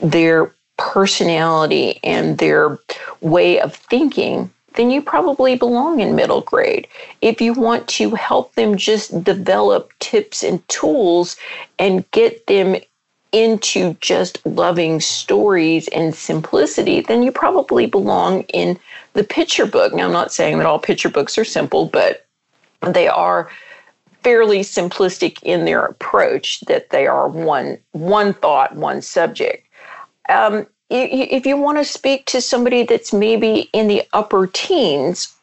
their 0.00 0.52
personality 0.76 1.98
and 2.04 2.38
their 2.38 2.78
way 3.20 3.60
of 3.60 3.74
thinking, 3.74 4.50
then 4.74 4.90
you 4.90 5.02
probably 5.02 5.56
belong 5.56 5.98
in 5.98 6.14
middle 6.14 6.42
grade. 6.42 6.86
If 7.20 7.40
you 7.40 7.52
want 7.52 7.88
to 7.88 8.14
help 8.14 8.54
them 8.54 8.76
just 8.76 9.24
develop 9.24 9.92
tips 9.98 10.44
and 10.44 10.66
tools 10.68 11.36
and 11.80 12.08
get 12.12 12.46
them 12.46 12.76
into 13.32 13.94
just 14.00 14.44
loving 14.46 15.00
stories 15.00 15.88
and 15.88 16.14
simplicity, 16.14 17.00
then 17.00 17.22
you 17.22 17.30
probably 17.30 17.86
belong 17.86 18.42
in 18.44 18.78
the 19.12 19.24
picture 19.24 19.66
book. 19.66 19.92
Now, 19.92 20.06
I'm 20.06 20.12
not 20.12 20.32
saying 20.32 20.58
that 20.58 20.66
all 20.66 20.78
picture 20.78 21.10
books 21.10 21.36
are 21.36 21.44
simple, 21.44 21.86
but 21.86 22.26
they 22.82 23.08
are 23.08 23.50
fairly 24.22 24.60
simplistic 24.60 25.42
in 25.42 25.64
their 25.64 25.84
approach 25.84 26.60
that 26.62 26.90
they 26.90 27.06
are 27.06 27.28
one 27.28 27.78
one 27.92 28.34
thought 28.34 28.74
one 28.74 29.00
subject 29.00 29.66
um, 30.28 30.66
if 30.90 31.46
you 31.46 31.56
want 31.56 31.78
to 31.78 31.84
speak 31.84 32.26
to 32.26 32.40
somebody 32.40 32.82
that's 32.82 33.12
maybe 33.12 33.68
in 33.72 33.88
the 33.88 34.02
upper 34.12 34.46
teens 34.46 35.34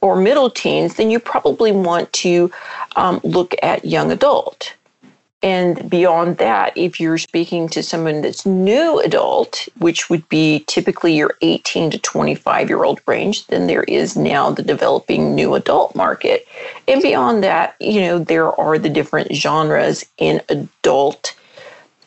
or 0.00 0.16
middle 0.16 0.50
teens 0.50 0.96
then 0.96 1.10
you 1.10 1.20
probably 1.20 1.72
want 1.72 2.12
to 2.12 2.50
um, 2.96 3.20
look 3.22 3.54
at 3.62 3.84
young 3.84 4.10
adult 4.10 4.74
and 5.42 5.88
beyond 5.88 6.36
that, 6.36 6.76
if 6.76 7.00
you're 7.00 7.16
speaking 7.16 7.68
to 7.70 7.82
someone 7.82 8.20
that's 8.20 8.44
new 8.44 9.00
adult, 9.00 9.68
which 9.78 10.10
would 10.10 10.28
be 10.28 10.64
typically 10.66 11.14
your 11.14 11.34
18 11.40 11.90
to 11.92 11.98
25 11.98 12.68
year 12.68 12.84
old 12.84 13.00
range, 13.06 13.46
then 13.46 13.66
there 13.66 13.84
is 13.84 14.16
now 14.16 14.50
the 14.50 14.62
developing 14.62 15.34
new 15.34 15.54
adult 15.54 15.94
market. 15.96 16.46
And 16.86 17.00
beyond 17.00 17.42
that, 17.42 17.74
you 17.80 18.02
know, 18.02 18.18
there 18.18 18.52
are 18.60 18.78
the 18.78 18.90
different 18.90 19.34
genres 19.34 20.04
in 20.18 20.42
adult 20.48 21.34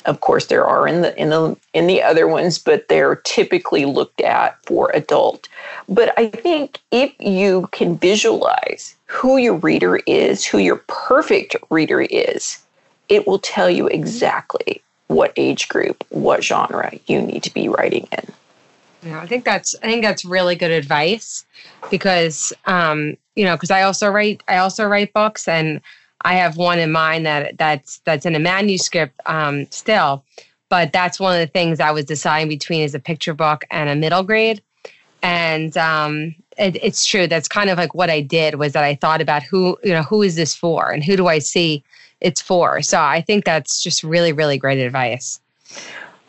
of 0.06 0.20
course 0.20 0.48
there 0.48 0.66
are 0.66 0.86
in 0.86 1.02
the 1.02 1.18
in 1.18 1.30
the 1.30 1.56
in 1.74 1.88
the 1.88 2.02
other 2.02 2.28
ones 2.28 2.60
but 2.60 2.90
they're 2.90 3.16
typically 3.16 3.86
looked 3.86 4.20
at 4.20 4.58
for 4.66 4.92
adult 4.94 5.48
but 5.88 6.14
i 6.20 6.28
think 6.28 6.80
if 6.92 7.14
you 7.22 7.70
can 7.72 7.98
visualize 7.98 8.96
who 9.06 9.38
your 9.38 9.56
reader 9.56 10.02
is 10.06 10.44
who 10.44 10.58
your 10.58 10.84
perfect 10.88 11.56
reader 11.70 12.02
is 12.02 12.60
it 13.10 13.28
will 13.28 13.40
tell 13.40 13.70
you 13.70 13.88
exactly 13.88 14.82
what 15.08 15.34
age 15.38 15.68
group 15.68 16.04
what 16.10 16.44
genre 16.44 16.92
you 17.08 17.22
need 17.22 17.44
to 17.44 17.54
be 17.54 17.68
writing 17.68 18.08
in 18.12 18.34
yeah, 19.06 19.20
I 19.20 19.28
think 19.28 19.44
that's 19.44 19.76
I 19.84 19.88
think 19.88 20.04
that's 20.04 20.24
really 20.24 20.56
good 20.56 20.72
advice 20.72 21.46
because 21.92 22.54
um, 22.66 23.18
you 23.36 23.44
know, 23.44 23.56
because 23.56 23.72
I 23.72 23.82
also 23.82 24.10
write 24.10 24.42
I 24.48 24.58
also 24.58 24.86
write 24.86 25.14
books 25.14 25.48
and 25.48 25.82
I 26.22 26.36
have 26.36 26.58
one 26.58 26.80
in 26.80 26.92
mind 26.92 27.26
that 27.26 27.58
that's 27.58 28.00
that's 28.06 28.26
in 28.26 28.36
a 28.36 28.40
manuscript 28.40 29.20
um, 29.26 29.68
still, 29.72 30.24
but 30.70 30.94
that's 30.94 31.20
one 31.20 31.34
of 31.34 31.40
the 31.40 31.52
things 31.52 31.80
I 31.80 31.92
was 31.92 32.06
deciding 32.06 32.48
between 32.48 32.82
is 32.82 32.96
a 32.96 33.00
picture 33.00 33.34
book 33.34 33.66
and 33.72 33.90
a 33.90 33.96
middle 33.96 34.24
grade, 34.24 34.62
and 35.22 35.76
um, 35.76 36.34
it, 36.58 36.78
it's 36.82 37.06
true. 37.06 37.28
That's 37.28 37.50
kind 37.50 37.70
of 37.70 37.78
like 37.78 37.94
what 37.94 38.10
I 38.10 38.22
did 38.22 38.56
was 38.56 38.72
that 38.74 38.86
I 38.86 38.96
thought 38.96 39.22
about 39.22 39.44
who 39.44 39.78
you 39.84 39.92
know 39.92 40.04
who 40.04 40.22
is 40.22 40.36
this 40.36 40.56
for 40.56 40.92
and 40.92 41.04
who 41.04 41.18
do 41.18 41.28
I 41.28 41.40
see 41.40 41.84
it's 42.24 42.42
for. 42.42 42.82
So 42.82 43.00
I 43.00 43.22
think 43.22 43.46
that's 43.46 43.82
just 43.84 44.04
really 44.04 44.34
really 44.34 44.58
great 44.58 44.80
advice. 44.80 45.40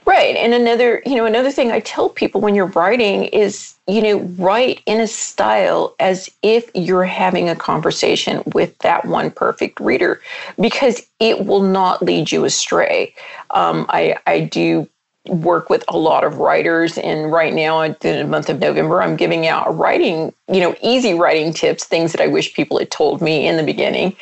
Right. 0.06 0.36
And 0.36 0.52
another, 0.52 1.02
you 1.06 1.14
know, 1.14 1.24
another 1.24 1.50
thing 1.50 1.72
I 1.72 1.80
tell 1.80 2.10
people 2.10 2.42
when 2.42 2.54
you're 2.54 2.66
writing 2.66 3.24
is, 3.24 3.74
you 3.86 4.02
know, 4.02 4.18
write 4.38 4.82
in 4.84 5.00
a 5.00 5.06
style 5.06 5.94
as 5.98 6.30
if 6.42 6.70
you're 6.74 7.04
having 7.04 7.48
a 7.48 7.56
conversation 7.56 8.42
with 8.52 8.76
that 8.80 9.06
one 9.06 9.30
perfect 9.30 9.80
reader 9.80 10.20
because 10.60 11.06
it 11.20 11.46
will 11.46 11.62
not 11.62 12.02
lead 12.02 12.30
you 12.30 12.44
astray. 12.44 13.14
Um, 13.50 13.86
I, 13.88 14.16
I 14.26 14.40
do 14.40 14.88
work 15.28 15.70
with 15.70 15.84
a 15.88 15.96
lot 15.96 16.22
of 16.22 16.36
writers 16.36 16.98
and 16.98 17.32
right 17.32 17.54
now 17.54 17.80
in 17.80 17.96
the 18.00 18.24
month 18.24 18.50
of 18.50 18.58
november 18.58 19.00
i'm 19.00 19.16
giving 19.16 19.46
out 19.46 19.74
writing 19.74 20.30
you 20.52 20.60
know 20.60 20.76
easy 20.82 21.14
writing 21.14 21.50
tips 21.50 21.84
things 21.84 22.12
that 22.12 22.20
i 22.20 22.26
wish 22.26 22.52
people 22.52 22.78
had 22.78 22.90
told 22.90 23.22
me 23.22 23.48
in 23.48 23.56
the 23.56 23.62
beginning 23.62 24.14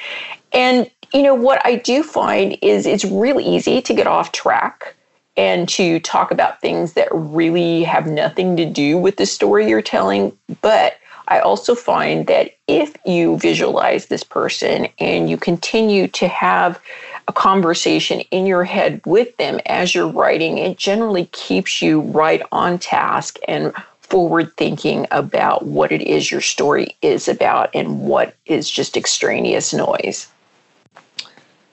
and 0.52 0.88
you 1.14 1.22
know 1.22 1.34
what 1.34 1.64
i 1.64 1.76
do 1.76 2.02
find 2.02 2.56
is 2.62 2.86
it's 2.86 3.04
really 3.04 3.44
easy 3.44 3.80
to 3.82 3.94
get 3.94 4.06
off 4.06 4.32
track 4.32 4.94
and 5.36 5.68
to 5.68 5.98
talk 6.00 6.30
about 6.30 6.60
things 6.60 6.92
that 6.92 7.08
really 7.10 7.84
have 7.84 8.06
nothing 8.06 8.56
to 8.56 8.66
do 8.66 8.98
with 8.98 9.16
the 9.16 9.26
story 9.26 9.68
you're 9.68 9.80
telling. 9.82 10.36
But 10.60 10.98
I 11.28 11.40
also 11.40 11.74
find 11.74 12.26
that 12.26 12.56
if 12.68 12.94
you 13.06 13.38
visualize 13.38 14.06
this 14.06 14.24
person 14.24 14.88
and 14.98 15.30
you 15.30 15.36
continue 15.36 16.08
to 16.08 16.28
have 16.28 16.80
a 17.28 17.32
conversation 17.32 18.20
in 18.30 18.44
your 18.44 18.64
head 18.64 19.00
with 19.06 19.34
them 19.36 19.60
as 19.66 19.94
you're 19.94 20.08
writing, 20.08 20.58
it 20.58 20.76
generally 20.76 21.26
keeps 21.26 21.80
you 21.80 22.00
right 22.00 22.42
on 22.52 22.78
task 22.78 23.38
and 23.48 23.72
forward 24.00 24.54
thinking 24.58 25.06
about 25.10 25.64
what 25.64 25.92
it 25.92 26.02
is 26.02 26.30
your 26.30 26.42
story 26.42 26.96
is 27.00 27.28
about 27.28 27.70
and 27.72 28.00
what 28.00 28.36
is 28.44 28.68
just 28.68 28.96
extraneous 28.96 29.72
noise. 29.72 30.28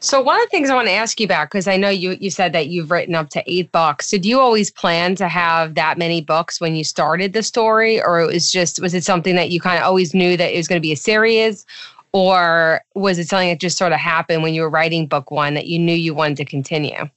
So 0.02 0.22
one 0.22 0.38
of 0.38 0.44
the 0.44 0.50
things 0.50 0.70
I 0.70 0.76
want 0.76 0.88
to 0.88 0.94
ask 0.94 1.20
you 1.20 1.26
about, 1.26 1.50
because 1.50 1.68
I 1.68 1.76
know 1.76 1.90
you 1.90 2.16
you 2.22 2.32
said 2.32 2.54
that 2.54 2.68
you've 2.68 2.90
written 2.90 3.16
up 3.16 3.30
to 3.32 3.44
eight 3.46 3.72
books. 3.72 4.10
Did 4.10 4.26
you 4.26 4.40
always 4.40 4.72
plan 4.72 5.16
to 5.16 5.28
have 5.28 5.76
that 5.76 5.98
many 5.98 6.22
books 6.22 6.62
when 6.62 6.76
you 6.76 6.86
started 6.86 7.34
the 7.34 7.44
story, 7.44 8.02
or 8.02 8.22
it 8.22 8.28
was 8.28 8.50
just 8.50 8.82
was 8.82 8.94
it 8.94 9.04
something 9.04 9.36
that 9.36 9.50
you 9.50 9.60
kind 9.60 9.78
of 9.78 9.84
always 9.84 10.14
knew 10.14 10.38
that 10.38 10.54
it 10.54 10.58
was 10.58 10.70
going 10.70 10.80
to 10.80 10.86
be 10.86 10.94
a 10.94 10.98
series, 10.98 11.66
or 12.14 12.82
was 12.96 13.20
it 13.20 13.28
something 13.28 13.50
that 13.50 13.60
just 13.60 13.78
sort 13.78 13.92
of 13.92 14.00
happened 14.00 14.42
when 14.42 14.54
you 14.54 14.62
were 14.62 14.70
writing 14.70 15.06
book 15.06 15.32
one 15.32 15.54
that 15.54 15.68
you 15.68 15.78
knew 15.78 15.96
you 15.96 16.14
wanted 16.14 16.38
to 16.38 16.46
continue? 16.46 17.10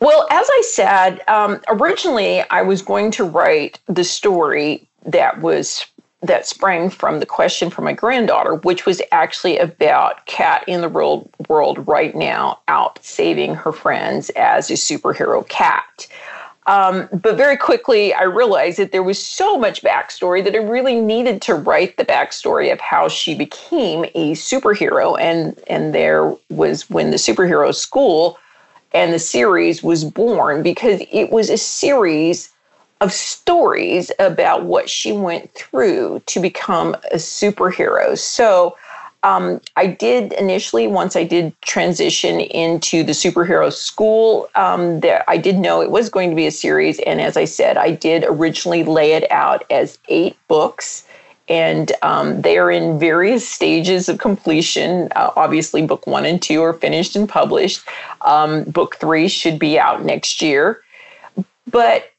Well, 0.00 0.26
as 0.30 0.46
I 0.50 0.62
said, 0.66 1.20
um, 1.28 1.60
originally 1.68 2.42
I 2.50 2.62
was 2.62 2.80
going 2.80 3.10
to 3.12 3.24
write 3.24 3.78
the 3.88 4.04
story 4.04 4.88
that 5.04 5.40
was 5.40 5.86
that 6.26 6.46
sprang 6.46 6.90
from 6.90 7.20
the 7.20 7.26
question 7.26 7.70
from 7.70 7.84
my 7.84 7.92
granddaughter, 7.92 8.54
which 8.56 8.86
was 8.86 9.00
actually 9.12 9.58
about 9.58 10.24
Cat 10.26 10.64
in 10.66 10.80
the 10.80 10.88
real 10.88 11.28
world 11.48 11.86
right 11.86 12.14
now 12.14 12.58
out 12.68 12.98
saving 13.04 13.54
her 13.54 13.72
friends 13.72 14.30
as 14.30 14.70
a 14.70 14.74
superhero 14.74 15.46
cat. 15.48 16.06
Um, 16.66 17.10
but 17.12 17.36
very 17.36 17.58
quickly, 17.58 18.14
I 18.14 18.22
realized 18.22 18.78
that 18.78 18.90
there 18.90 19.02
was 19.02 19.18
so 19.18 19.58
much 19.58 19.82
backstory 19.82 20.42
that 20.42 20.54
I 20.54 20.58
really 20.58 20.98
needed 20.98 21.42
to 21.42 21.54
write 21.54 21.98
the 21.98 22.06
backstory 22.06 22.72
of 22.72 22.80
how 22.80 23.08
she 23.08 23.34
became 23.34 24.06
a 24.14 24.32
superhero. 24.32 25.20
And, 25.20 25.60
and 25.66 25.94
there 25.94 26.34
was 26.48 26.88
when 26.88 27.10
the 27.10 27.18
superhero 27.18 27.74
school 27.74 28.38
and 28.92 29.12
the 29.12 29.18
series 29.18 29.82
was 29.82 30.04
born 30.04 30.62
because 30.62 31.02
it 31.12 31.30
was 31.30 31.50
a 31.50 31.58
series 31.58 32.50
of 33.04 33.12
stories 33.12 34.10
about 34.18 34.64
what 34.64 34.88
she 34.88 35.12
went 35.12 35.52
through 35.52 36.22
to 36.24 36.40
become 36.40 36.94
a 37.12 37.16
superhero. 37.16 38.16
So 38.18 38.78
um, 39.22 39.60
I 39.76 39.86
did 39.86 40.32
initially, 40.32 40.86
once 40.86 41.14
I 41.14 41.24
did 41.24 41.54
transition 41.60 42.40
into 42.40 43.04
the 43.04 43.12
superhero 43.12 43.70
school, 43.70 44.48
um, 44.54 45.00
there, 45.00 45.22
I 45.28 45.36
did 45.36 45.56
know 45.58 45.82
it 45.82 45.90
was 45.90 46.08
going 46.08 46.30
to 46.30 46.36
be 46.36 46.46
a 46.46 46.50
series. 46.50 46.98
And 47.00 47.20
as 47.20 47.36
I 47.36 47.44
said, 47.44 47.76
I 47.76 47.90
did 47.90 48.24
originally 48.26 48.84
lay 48.84 49.12
it 49.12 49.30
out 49.30 49.64
as 49.70 49.98
eight 50.08 50.36
books. 50.48 51.06
And 51.46 51.92
um, 52.00 52.40
they 52.40 52.56
are 52.56 52.70
in 52.70 52.98
various 52.98 53.46
stages 53.46 54.08
of 54.08 54.16
completion. 54.16 55.10
Uh, 55.14 55.30
obviously, 55.36 55.84
book 55.86 56.06
one 56.06 56.24
and 56.24 56.40
two 56.40 56.62
are 56.62 56.72
finished 56.72 57.16
and 57.16 57.28
published. 57.28 57.86
Um, 58.22 58.64
book 58.64 58.96
three 58.96 59.28
should 59.28 59.58
be 59.58 59.78
out 59.78 60.06
next 60.06 60.40
year. 60.40 60.82
But 61.70 62.13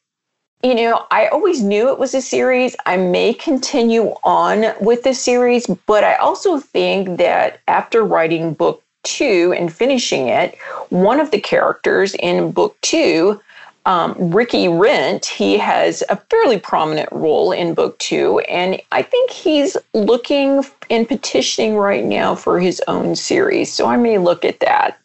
you 0.62 0.74
know, 0.74 1.06
I 1.10 1.28
always 1.28 1.62
knew 1.62 1.90
it 1.90 1.98
was 1.98 2.14
a 2.14 2.22
series. 2.22 2.74
I 2.86 2.96
may 2.96 3.34
continue 3.34 4.14
on 4.24 4.72
with 4.80 5.02
the 5.02 5.14
series, 5.14 5.66
but 5.86 6.02
I 6.02 6.16
also 6.16 6.58
think 6.58 7.18
that 7.18 7.60
after 7.68 8.04
writing 8.04 8.54
book 8.54 8.82
two 9.04 9.54
and 9.56 9.72
finishing 9.72 10.28
it, 10.28 10.58
one 10.88 11.20
of 11.20 11.30
the 11.30 11.40
characters 11.40 12.14
in 12.14 12.50
book 12.52 12.76
two, 12.80 13.40
um, 13.84 14.16
Ricky 14.18 14.66
Rent, 14.66 15.26
he 15.26 15.56
has 15.58 16.02
a 16.08 16.16
fairly 16.16 16.58
prominent 16.58 17.08
role 17.12 17.52
in 17.52 17.72
book 17.72 17.96
two. 17.98 18.40
And 18.40 18.80
I 18.90 19.02
think 19.02 19.30
he's 19.30 19.76
looking 19.94 20.64
and 20.90 21.06
petitioning 21.06 21.76
right 21.76 22.04
now 22.04 22.34
for 22.34 22.58
his 22.58 22.82
own 22.88 23.14
series. 23.14 23.72
So 23.72 23.86
I 23.86 23.96
may 23.96 24.18
look 24.18 24.44
at 24.44 24.58
that. 24.60 24.98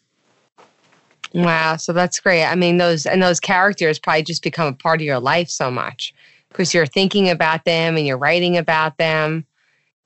Wow, 1.34 1.76
so 1.76 1.92
that's 1.92 2.20
great. 2.20 2.44
I 2.44 2.54
mean, 2.54 2.76
those 2.76 3.06
and 3.06 3.22
those 3.22 3.40
characters 3.40 3.98
probably 3.98 4.22
just 4.22 4.42
become 4.42 4.68
a 4.68 4.72
part 4.72 5.00
of 5.00 5.04
your 5.04 5.20
life 5.20 5.48
so 5.48 5.70
much 5.70 6.14
because 6.48 6.74
you're 6.74 6.86
thinking 6.86 7.30
about 7.30 7.64
them 7.64 7.96
and 7.96 8.06
you're 8.06 8.18
writing 8.18 8.56
about 8.56 8.98
them. 8.98 9.46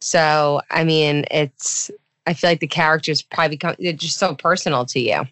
So, 0.01 0.61
I 0.71 0.85
mean, 0.85 1.25
it's 1.31 1.91
I 2.27 2.35
feel 2.35 2.51
like 2.51 2.61
the 2.61 2.67
characters 2.67 3.23
probably 3.23 3.57
become 3.57 3.75
they're 3.79 3.93
just 3.93 4.19
so 4.19 4.35
personal 4.35 4.85
to 4.87 5.01
you. 5.01 5.25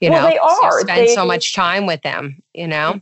You 0.00 0.10
well, 0.10 0.22
know, 0.22 0.30
they 0.30 0.38
are. 0.38 0.80
So 0.80 0.86
spend 0.86 1.08
they, 1.08 1.14
so 1.14 1.24
much 1.24 1.54
time 1.54 1.86
with 1.86 2.02
them. 2.02 2.42
You 2.52 2.68
know. 2.68 3.00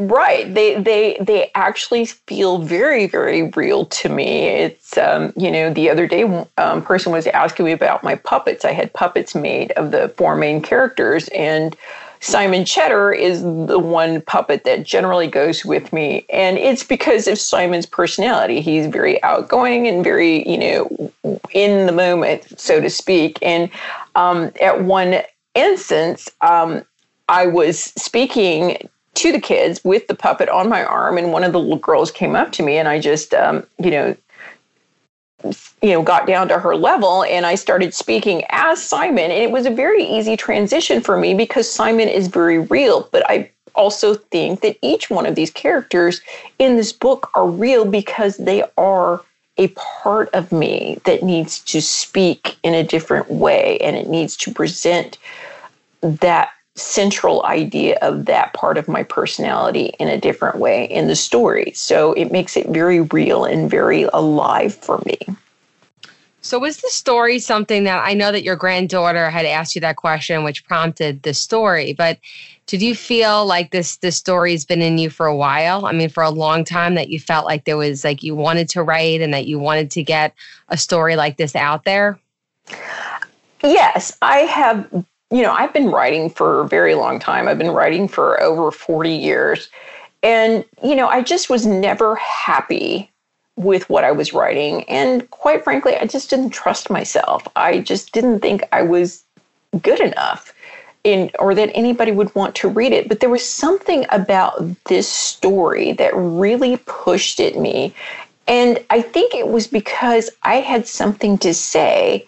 Right. 0.00 0.54
They 0.54 0.80
they 0.80 1.16
they 1.20 1.50
actually 1.56 2.04
feel 2.04 2.58
very 2.58 3.08
very 3.08 3.50
real 3.56 3.84
to 3.86 4.08
me. 4.08 4.46
It's 4.46 4.96
um, 4.96 5.32
you 5.36 5.50
know 5.50 5.74
the 5.74 5.90
other 5.90 6.06
day 6.06 6.22
um, 6.56 6.82
person 6.82 7.10
was 7.10 7.26
asking 7.26 7.66
me 7.66 7.72
about 7.72 8.04
my 8.04 8.14
puppets. 8.14 8.64
I 8.64 8.70
had 8.70 8.92
puppets 8.92 9.34
made 9.34 9.72
of 9.72 9.90
the 9.90 10.10
four 10.10 10.36
main 10.36 10.62
characters, 10.62 11.26
and 11.34 11.76
Simon 12.20 12.64
Cheddar 12.64 13.12
is 13.12 13.42
the 13.42 13.80
one 13.80 14.20
puppet 14.20 14.62
that 14.62 14.84
generally 14.84 15.26
goes 15.26 15.64
with 15.64 15.92
me, 15.92 16.24
and 16.30 16.58
it's 16.58 16.84
because 16.84 17.26
of 17.26 17.36
Simon's 17.36 17.86
personality. 17.86 18.60
He's 18.60 18.86
very 18.86 19.20
outgoing 19.24 19.88
and 19.88 20.04
very 20.04 20.48
you 20.48 20.58
know 20.58 21.12
in 21.50 21.86
the 21.86 21.92
moment, 21.92 22.60
so 22.60 22.80
to 22.80 22.88
speak. 22.88 23.36
And 23.42 23.68
um, 24.14 24.52
at 24.62 24.84
one 24.84 25.22
instance, 25.56 26.30
um, 26.40 26.84
I 27.28 27.48
was 27.48 27.80
speaking 27.80 28.88
to 29.18 29.32
the 29.32 29.40
kids 29.40 29.82
with 29.84 30.06
the 30.06 30.14
puppet 30.14 30.48
on 30.48 30.68
my 30.68 30.84
arm, 30.84 31.18
and 31.18 31.32
one 31.32 31.44
of 31.44 31.52
the 31.52 31.58
little 31.58 31.76
girls 31.76 32.10
came 32.10 32.36
up 32.36 32.52
to 32.52 32.62
me, 32.62 32.78
and 32.78 32.88
I 32.88 33.00
just, 33.00 33.34
um, 33.34 33.66
you 33.78 33.90
know, 33.90 34.16
you 35.82 35.90
know, 35.90 36.02
got 36.02 36.26
down 36.26 36.48
to 36.48 36.58
her 36.58 36.76
level, 36.76 37.24
and 37.24 37.44
I 37.44 37.54
started 37.54 37.94
speaking 37.94 38.44
as 38.50 38.82
Simon, 38.82 39.30
and 39.30 39.42
it 39.42 39.50
was 39.50 39.66
a 39.66 39.70
very 39.70 40.04
easy 40.04 40.36
transition 40.36 41.00
for 41.00 41.16
me 41.16 41.34
because 41.34 41.70
Simon 41.70 42.08
is 42.08 42.28
very 42.28 42.58
real, 42.58 43.08
but 43.12 43.28
I 43.28 43.50
also 43.74 44.14
think 44.14 44.60
that 44.60 44.76
each 44.82 45.10
one 45.10 45.26
of 45.26 45.34
these 45.34 45.50
characters 45.50 46.20
in 46.58 46.76
this 46.76 46.92
book 46.92 47.30
are 47.34 47.48
real 47.48 47.84
because 47.84 48.36
they 48.36 48.62
are 48.76 49.22
a 49.56 49.68
part 49.68 50.28
of 50.34 50.52
me 50.52 50.98
that 51.04 51.22
needs 51.22 51.58
to 51.60 51.80
speak 51.80 52.56
in 52.62 52.74
a 52.74 52.84
different 52.84 53.28
way 53.28 53.78
and 53.78 53.96
it 53.96 54.08
needs 54.08 54.36
to 54.36 54.52
present 54.52 55.18
that 56.00 56.50
central 56.78 57.44
idea 57.44 57.98
of 58.02 58.26
that 58.26 58.52
part 58.54 58.78
of 58.78 58.88
my 58.88 59.02
personality 59.02 59.92
in 59.98 60.08
a 60.08 60.18
different 60.18 60.58
way 60.58 60.84
in 60.84 61.08
the 61.08 61.16
story. 61.16 61.72
So 61.74 62.12
it 62.14 62.30
makes 62.30 62.56
it 62.56 62.68
very 62.68 63.00
real 63.00 63.44
and 63.44 63.70
very 63.70 64.04
alive 64.12 64.74
for 64.74 65.02
me. 65.04 65.18
So, 66.40 66.58
was 66.58 66.78
the 66.78 66.88
story 66.88 67.40
something 67.40 67.84
that 67.84 68.02
I 68.02 68.14
know 68.14 68.32
that 68.32 68.42
your 68.42 68.56
granddaughter 68.56 69.28
had 69.28 69.44
asked 69.44 69.74
you 69.74 69.82
that 69.82 69.96
question, 69.96 70.44
which 70.44 70.64
prompted 70.64 71.22
the 71.22 71.34
story? 71.34 71.92
But 71.92 72.18
did 72.66 72.80
you 72.80 72.94
feel 72.94 73.44
like 73.44 73.70
this 73.70 73.96
this 73.96 74.16
story's 74.16 74.64
been 74.64 74.80
in 74.80 74.96
you 74.96 75.10
for 75.10 75.26
a 75.26 75.36
while? 75.36 75.84
I 75.84 75.92
mean, 75.92 76.08
for 76.08 76.22
a 76.22 76.30
long 76.30 76.64
time, 76.64 76.94
that 76.94 77.10
you 77.10 77.20
felt 77.20 77.44
like 77.44 77.64
there 77.64 77.76
was 77.76 78.04
like 78.04 78.22
you 78.22 78.34
wanted 78.34 78.68
to 78.70 78.82
write 78.82 79.20
and 79.20 79.34
that 79.34 79.46
you 79.46 79.58
wanted 79.58 79.90
to 79.90 80.02
get 80.02 80.32
a 80.68 80.78
story 80.78 81.16
like 81.16 81.36
this 81.36 81.54
out 81.54 81.84
there? 81.84 82.18
Yes, 83.62 84.16
I 84.22 84.38
have. 84.40 85.04
You 85.30 85.42
know, 85.42 85.52
I've 85.52 85.72
been 85.72 85.90
writing 85.90 86.30
for 86.30 86.60
a 86.60 86.68
very 86.68 86.94
long 86.94 87.18
time. 87.18 87.48
I've 87.48 87.58
been 87.58 87.72
writing 87.72 88.08
for 88.08 88.40
over 88.42 88.70
40 88.70 89.10
years. 89.10 89.68
And, 90.22 90.64
you 90.82 90.96
know, 90.96 91.08
I 91.08 91.22
just 91.22 91.50
was 91.50 91.66
never 91.66 92.16
happy 92.16 93.10
with 93.56 93.88
what 93.90 94.04
I 94.04 94.12
was 94.12 94.32
writing. 94.32 94.84
And 94.84 95.28
quite 95.30 95.64
frankly, 95.64 95.96
I 95.96 96.06
just 96.06 96.30
didn't 96.30 96.50
trust 96.50 96.90
myself. 96.90 97.46
I 97.56 97.80
just 97.80 98.12
didn't 98.12 98.40
think 98.40 98.62
I 98.72 98.82
was 98.82 99.22
good 99.82 100.00
enough 100.00 100.54
in 101.04 101.30
or 101.38 101.54
that 101.54 101.70
anybody 101.74 102.12
would 102.12 102.34
want 102.34 102.54
to 102.56 102.68
read 102.68 102.92
it. 102.92 103.08
But 103.08 103.20
there 103.20 103.30
was 103.30 103.46
something 103.46 104.06
about 104.10 104.64
this 104.84 105.08
story 105.08 105.92
that 105.92 106.12
really 106.14 106.78
pushed 106.86 107.40
at 107.40 107.56
me. 107.56 107.94
And 108.46 108.82
I 108.90 109.02
think 109.02 109.34
it 109.34 109.48
was 109.48 109.66
because 109.66 110.30
I 110.42 110.56
had 110.56 110.86
something 110.86 111.36
to 111.38 111.52
say 111.52 112.26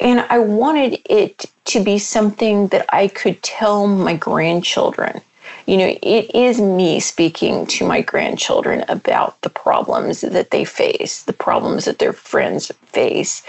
and 0.00 0.20
I 0.28 0.38
wanted 0.38 1.00
it 1.08 1.46
to 1.66 1.82
be 1.82 1.98
something 1.98 2.68
that 2.68 2.86
I 2.92 3.08
could 3.08 3.42
tell 3.42 3.86
my 3.86 4.16
grandchildren 4.16 5.20
you 5.66 5.76
know, 5.76 5.98
it 6.00 6.32
is 6.32 6.60
me 6.60 7.00
speaking 7.00 7.66
to 7.66 7.86
my 7.86 8.00
grandchildren 8.00 8.84
about 8.88 9.40
the 9.42 9.50
problems 9.50 10.20
that 10.20 10.52
they 10.52 10.64
face, 10.64 11.24
the 11.24 11.32
problems 11.32 11.86
that 11.86 11.98
their 11.98 12.12
friends 12.12 12.70
face, 12.86 13.42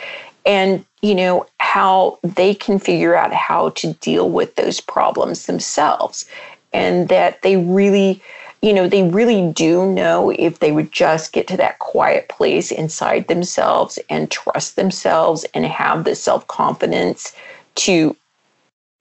and, 0.46 0.84
you 1.02 1.14
know, 1.14 1.46
how 1.60 2.18
they 2.24 2.56
can 2.56 2.80
figure 2.80 3.16
out 3.16 3.34
how 3.34 3.70
to 3.72 3.94
deal 3.94 4.30
with 4.32 4.56
those 4.56 4.82
problems 4.82 5.46
themselves. 5.46 6.28
And 6.74 7.08
that 7.10 7.44
they 7.44 7.58
really, 7.58 8.22
you 8.64 8.74
know, 8.74 8.88
they 8.90 9.04
really 9.04 9.52
do 9.52 9.86
know 9.86 10.32
if 10.32 10.58
they 10.58 10.72
would 10.72 10.92
just 10.92 11.34
get 11.34 11.48
to 11.48 11.58
that 11.58 11.80
quiet 11.80 12.30
place 12.30 12.72
inside 12.72 13.28
themselves 13.28 14.00
and 14.10 14.32
trust 14.32 14.76
themselves 14.76 15.46
and 15.54 15.66
have 15.66 16.04
the 16.04 16.16
self 16.16 16.48
confidence 16.48 17.36
to, 17.78 18.16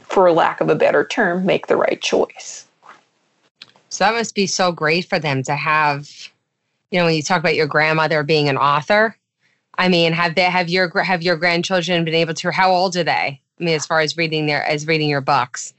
for 0.01 0.31
lack 0.33 0.61
of 0.61 0.69
a 0.69 0.75
better 0.75 1.05
term, 1.05 1.45
make 1.45 1.67
the 1.67 1.77
right 1.77 2.01
choice. 2.01 2.67
So 3.89 4.05
that 4.05 4.15
must 4.15 4.35
be 4.35 4.47
so 4.47 4.73
great 4.73 5.07
for 5.07 5.19
them 5.19 5.43
to 5.45 5.55
have, 5.55 6.11
you 6.91 6.99
know, 6.99 7.07
when 7.07 7.15
you 7.15 7.23
talk 7.23 7.41
about 7.41 7.55
your 7.55 7.67
grandmother 7.67 8.23
being 8.23 8.49
an 8.49 8.59
author. 8.59 9.17
I 9.79 9.89
mean, 9.89 10.13
have 10.13 10.35
they 10.35 10.43
have 10.43 10.69
your 10.69 10.91
have 11.03 11.23
your 11.23 11.37
grandchildren 11.37 12.05
been 12.05 12.15
able 12.15 12.35
to? 12.35 12.51
How 12.51 12.71
old 12.71 12.97
are 12.97 13.05
they? 13.05 13.41
I 13.61 13.65
mean, 13.65 13.75
as 13.75 13.87
far 13.87 14.01
as 14.01 14.17
reading 14.17 14.47
their 14.47 14.65
as 14.65 14.87
reading 14.87 15.09
your 15.09 15.21
books. 15.21 15.73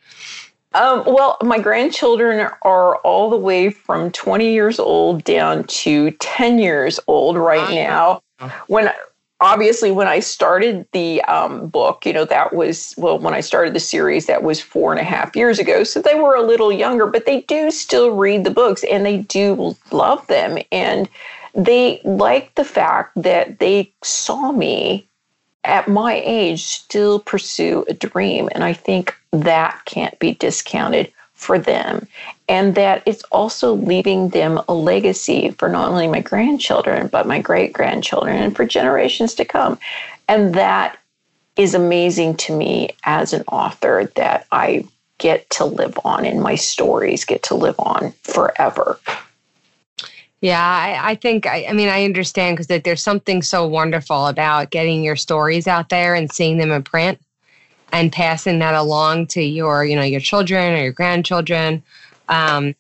Um, 0.74 1.04
well, 1.06 1.38
my 1.42 1.60
grandchildren 1.60 2.50
are 2.62 2.98
all 2.98 3.30
the 3.30 3.38
way 3.38 3.70
from 3.70 4.12
20 4.12 4.52
years 4.52 4.80
old 4.80 5.24
down 5.24 5.64
to 5.64 6.12
10 6.12 6.60
years 6.60 7.00
old 7.08 7.38
right 7.38 7.74
now. 7.74 8.22
When 8.68 8.92
obviously 9.40 9.92
when 9.92 10.08
i 10.08 10.20
started 10.20 10.88
the 10.94 11.22
um, 11.24 11.68
book 11.68 12.06
you 12.06 12.14
know 12.14 12.26
that 12.26 12.54
was 12.54 12.94
well 12.98 13.20
when 13.20 13.34
i 13.34 13.42
started 13.42 13.74
the 13.74 13.80
series 13.80 14.26
that 14.26 14.44
was 14.44 14.60
four 14.62 14.92
and 14.92 15.00
a 15.00 15.04
half 15.04 15.36
years 15.36 15.60
ago. 15.60 15.84
So 15.84 16.02
they 16.02 16.16
were 16.16 16.36
a 16.36 16.42
little 16.42 16.72
younger 16.72 17.08
but 17.08 17.26
they 17.26 17.42
do 17.42 17.72
still 17.72 18.12
read 18.12 18.44
the 18.44 18.52
books 18.52 18.84
and 18.92 19.06
they 19.06 19.20
do 19.20 19.76
love 19.92 20.26
them. 20.28 20.60
And 20.72 21.10
they 21.56 22.02
like 22.04 22.54
the 22.56 22.66
fact 22.66 23.12
that 23.16 23.60
they 23.60 23.92
saw 24.04 24.52
me 24.52 25.08
at 25.64 25.88
my 25.88 26.22
age 26.24 26.64
still 26.64 27.20
pursue 27.20 27.86
a 27.90 27.94
dream. 27.94 28.50
And 28.54 28.64
i 28.64 28.74
think 28.74 29.16
that 29.32 29.82
can't 29.86 30.18
be 30.20 30.34
discounted 30.36 31.12
for 31.38 31.58
them 31.60 32.08
and 32.50 32.76
that 32.76 33.04
it's 33.06 33.24
also 33.32 33.74
leaving 33.74 34.30
them 34.30 34.60
a 34.68 34.74
legacy 34.74 35.52
for 35.52 35.70
not 35.70 35.90
only 35.90 36.08
my 36.08 36.20
grandchildren 36.20 37.08
but 37.08 37.28
my 37.28 37.40
great 37.40 37.72
grandchildren 37.72 38.36
and 38.36 38.56
for 38.56 38.66
generations 38.66 39.36
to 39.36 39.46
come. 39.46 39.80
And 40.28 40.56
that 40.56 40.98
is 41.56 41.74
amazing 41.74 42.36
to 42.38 42.58
me 42.58 42.90
as 43.04 43.34
an 43.34 43.44
author 43.48 44.12
that 44.16 44.46
i 44.52 44.86
get 45.20 45.50
to 45.50 45.66
live 45.66 45.98
on 46.06 46.26
and 46.26 46.42
my 46.42 46.56
stories 46.56 47.26
get 47.26 47.42
to 47.44 47.56
live 47.56 47.76
on 47.80 48.12
forever. 48.24 49.00
Yeah, 50.42 50.62
I, 50.62 51.12
I 51.12 51.16
think 51.16 51.48
I, 51.48 51.66
I, 51.68 51.74
mean 51.74 51.90
I 51.90 52.06
understand 52.06 52.58
because 52.58 52.82
there's 52.84 53.02
something 53.02 53.42
so 53.42 53.66
wonderful 53.66 54.28
about 54.28 54.70
getting 54.70 55.04
your 55.04 55.16
stories 55.16 55.68
out 55.68 55.90
there 55.90 56.14
and 56.14 56.32
seeing 56.32 56.58
them 56.58 56.72
in 56.72 56.84
print 56.84 57.20
and 57.92 58.12
passing 58.12 58.60
that 58.60 58.76
along 58.76 59.28
to 59.28 59.42
your 59.42 59.86
you 59.86 59.96
know 59.96 60.04
your 60.04 60.20
children 60.20 60.74
or 60.74 60.84
your 60.84 60.92
grandchildren. 60.92 61.84
Um, 62.30 62.76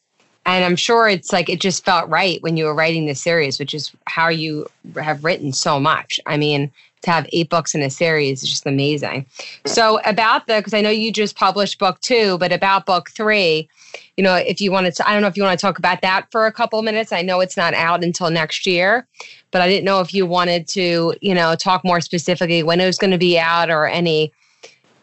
and 0.48 0.64
i'm 0.64 0.76
sure 0.76 1.08
it's 1.08 1.32
like 1.32 1.50
it 1.50 1.60
just 1.60 1.86
felt 1.86 2.10
right 2.10 2.42
when 2.42 2.58
you 2.58 2.66
were 2.66 2.74
writing 2.74 3.06
the 3.06 3.14
series 3.14 3.60
which 3.60 3.74
is 3.74 3.92
how 4.06 4.30
you 4.30 4.66
have 4.96 5.24
written 5.24 5.52
so 5.54 5.80
much. 5.80 6.20
I 6.26 6.38
mean 6.38 6.72
to 7.04 7.12
have 7.12 7.28
eight 7.32 7.50
books 7.50 7.76
in 7.76 7.84
a 7.84 7.92
series 7.92 8.42
is 8.42 8.50
just 8.50 8.66
amazing. 8.66 9.28
So 9.66 10.00
about 10.06 10.48
the 10.48 10.56
because 10.58 10.74
i 10.74 10.82
know 10.82 10.90
you 10.90 11.12
just 11.12 11.36
published 11.36 11.78
book 11.78 12.00
two 12.02 12.38
but 12.40 12.52
about 12.52 12.86
book 12.86 13.10
three 13.12 13.70
you 14.16 14.24
know 14.24 14.36
if 14.36 14.60
you 14.60 14.72
wanted 14.72 14.96
to 14.96 15.08
i 15.08 15.14
don't 15.14 15.22
know 15.22 15.28
if 15.28 15.38
you 15.38 15.44
want 15.44 15.58
to 15.58 15.62
talk 15.62 15.78
about 15.78 16.02
that 16.02 16.28
for 16.32 16.48
a 16.48 16.52
couple 16.52 16.82
minutes. 16.82 17.12
I 17.12 17.22
know 17.22 17.40
it's 17.40 17.58
not 17.58 17.74
out 17.74 18.04
until 18.04 18.30
next 18.32 18.66
year 18.66 19.08
but 19.52 19.62
i 19.62 19.68
didn't 19.68 19.86
know 19.86 20.00
if 20.00 20.14
you 20.14 20.26
wanted 20.26 20.68
to 20.70 21.14
you 21.22 21.36
know 21.36 21.56
talk 21.56 21.84
more 21.84 22.02
specifically 22.02 22.64
when 22.64 22.80
it 22.80 22.86
was 22.86 22.98
going 22.98 23.12
to 23.12 23.18
be 23.18 23.38
out 23.38 23.70
or 23.70 23.86
any 23.86 24.32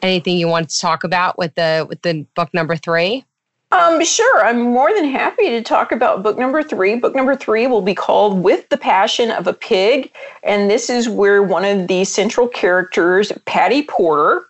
anything 0.04 0.36
you 0.36 0.48
want 0.48 0.70
to 0.70 0.78
talk 0.78 1.04
about 1.04 1.38
with 1.38 1.54
the 1.54 1.86
with 1.88 2.02
the 2.02 2.26
book 2.34 2.52
number 2.54 2.76
three? 2.76 3.24
Um, 3.74 4.04
sure. 4.04 4.44
I'm 4.44 4.60
more 4.60 4.92
than 4.94 5.06
happy 5.06 5.48
to 5.48 5.60
talk 5.60 5.90
about 5.90 6.22
book 6.22 6.38
number 6.38 6.62
three. 6.62 6.94
Book 6.94 7.16
number 7.16 7.34
three 7.34 7.66
will 7.66 7.82
be 7.82 7.94
called 7.94 8.40
With 8.40 8.68
the 8.68 8.76
Passion 8.76 9.32
of 9.32 9.48
a 9.48 9.52
Pig. 9.52 10.12
And 10.44 10.70
this 10.70 10.88
is 10.88 11.08
where 11.08 11.42
one 11.42 11.64
of 11.64 11.88
the 11.88 12.04
central 12.04 12.46
characters, 12.46 13.32
Patty 13.46 13.82
Porter, 13.82 14.46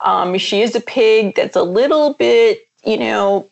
um, 0.00 0.36
she 0.36 0.60
is 0.60 0.74
a 0.74 0.80
pig 0.80 1.36
that's 1.36 1.56
a 1.56 1.62
little 1.62 2.12
bit, 2.14 2.68
you 2.84 2.98
know, 2.98 3.48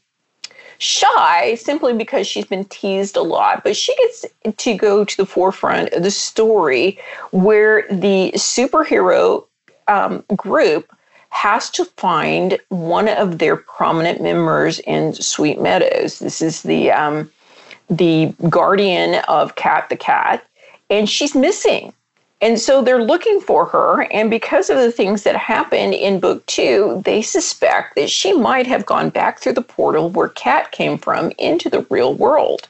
shy 0.77 1.55
simply 1.55 1.94
because 1.94 2.27
she's 2.27 2.46
been 2.46 2.64
teased 2.66 3.16
a 3.16 3.22
lot. 3.22 3.64
But 3.64 3.77
she 3.77 3.96
gets 3.96 4.27
to 4.59 4.74
go 4.74 5.07
to 5.07 5.16
the 5.16 5.27
forefront 5.27 5.90
of 5.94 6.03
the 6.03 6.11
story 6.11 6.98
where 7.31 7.87
the 7.90 8.33
superhero 8.35 9.46
um, 9.88 10.22
group 10.37 10.94
has 11.30 11.70
to 11.70 11.84
find 11.84 12.58
one 12.68 13.08
of 13.08 13.38
their 13.38 13.56
prominent 13.56 14.20
members 14.20 14.78
in 14.80 15.14
Sweet 15.14 15.60
Meadows. 15.60 16.18
This 16.18 16.42
is 16.42 16.62
the 16.62 16.90
um, 16.90 17.30
the 17.90 18.34
guardian 18.48 19.22
of 19.28 19.54
Cat 19.54 19.88
the 19.88 19.96
cat, 19.96 20.44
and 20.90 21.08
she's 21.08 21.34
missing. 21.34 21.92
And 22.40 22.60
so 22.60 22.82
they're 22.82 23.02
looking 23.02 23.40
for 23.40 23.66
her. 23.66 24.02
And 24.12 24.30
because 24.30 24.70
of 24.70 24.76
the 24.76 24.92
things 24.92 25.24
that 25.24 25.36
happened 25.36 25.94
in 25.94 26.20
book 26.20 26.46
two, 26.46 27.02
they 27.04 27.20
suspect 27.20 27.96
that 27.96 28.10
she 28.10 28.32
might 28.32 28.66
have 28.66 28.86
gone 28.86 29.10
back 29.10 29.40
through 29.40 29.54
the 29.54 29.62
portal 29.62 30.08
where 30.08 30.28
Cat 30.28 30.70
came 30.70 30.98
from 30.98 31.32
into 31.38 31.68
the 31.68 31.84
real 31.90 32.14
world. 32.14 32.68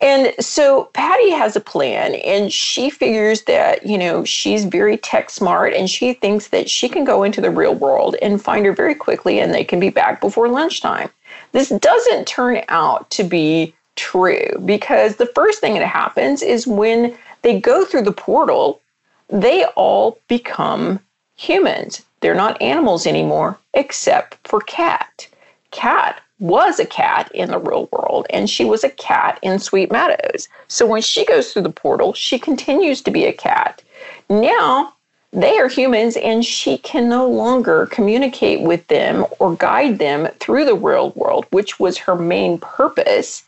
And 0.00 0.32
so 0.40 0.84
Patty 0.94 1.30
has 1.30 1.56
a 1.56 1.60
plan 1.60 2.14
and 2.16 2.50
she 2.50 2.88
figures 2.88 3.42
that, 3.42 3.86
you 3.86 3.98
know, 3.98 4.24
she's 4.24 4.64
very 4.64 4.96
tech 4.96 5.28
smart 5.28 5.74
and 5.74 5.90
she 5.90 6.14
thinks 6.14 6.48
that 6.48 6.70
she 6.70 6.88
can 6.88 7.04
go 7.04 7.22
into 7.22 7.42
the 7.42 7.50
real 7.50 7.74
world 7.74 8.16
and 8.22 8.42
find 8.42 8.64
her 8.64 8.72
very 8.72 8.94
quickly 8.94 9.40
and 9.40 9.52
they 9.52 9.64
can 9.64 9.78
be 9.78 9.90
back 9.90 10.20
before 10.20 10.48
lunchtime. 10.48 11.10
This 11.52 11.68
doesn't 11.68 12.26
turn 12.26 12.62
out 12.68 13.10
to 13.10 13.24
be 13.24 13.74
true 13.96 14.46
because 14.64 15.16
the 15.16 15.30
first 15.34 15.60
thing 15.60 15.74
that 15.74 15.86
happens 15.86 16.42
is 16.42 16.66
when 16.66 17.16
they 17.42 17.60
go 17.60 17.84
through 17.84 18.02
the 18.02 18.12
portal, 18.12 18.80
they 19.28 19.64
all 19.76 20.18
become 20.28 21.00
humans. 21.36 22.02
They're 22.20 22.34
not 22.34 22.60
animals 22.62 23.06
anymore, 23.06 23.58
except 23.74 24.36
for 24.48 24.60
Cat. 24.60 25.26
Cat 25.70 26.20
was 26.40 26.80
a 26.80 26.86
cat 26.86 27.30
in 27.32 27.50
the 27.50 27.58
real 27.58 27.88
world 27.92 28.26
and 28.30 28.48
she 28.50 28.64
was 28.64 28.82
a 28.82 28.90
cat 28.90 29.38
in 29.42 29.58
Sweet 29.58 29.92
Meadows. 29.92 30.48
So 30.68 30.86
when 30.86 31.02
she 31.02 31.24
goes 31.24 31.52
through 31.52 31.62
the 31.62 31.70
portal, 31.70 32.14
she 32.14 32.38
continues 32.38 33.02
to 33.02 33.10
be 33.10 33.26
a 33.26 33.32
cat. 33.32 33.82
Now 34.28 34.94
they 35.32 35.58
are 35.58 35.68
humans 35.68 36.16
and 36.16 36.44
she 36.44 36.78
can 36.78 37.08
no 37.08 37.28
longer 37.28 37.86
communicate 37.86 38.62
with 38.62 38.86
them 38.88 39.26
or 39.38 39.54
guide 39.54 39.98
them 39.98 40.28
through 40.40 40.64
the 40.64 40.74
real 40.74 41.10
world, 41.10 41.46
which 41.50 41.78
was 41.78 41.98
her 41.98 42.16
main 42.16 42.58
purpose. 42.58 43.44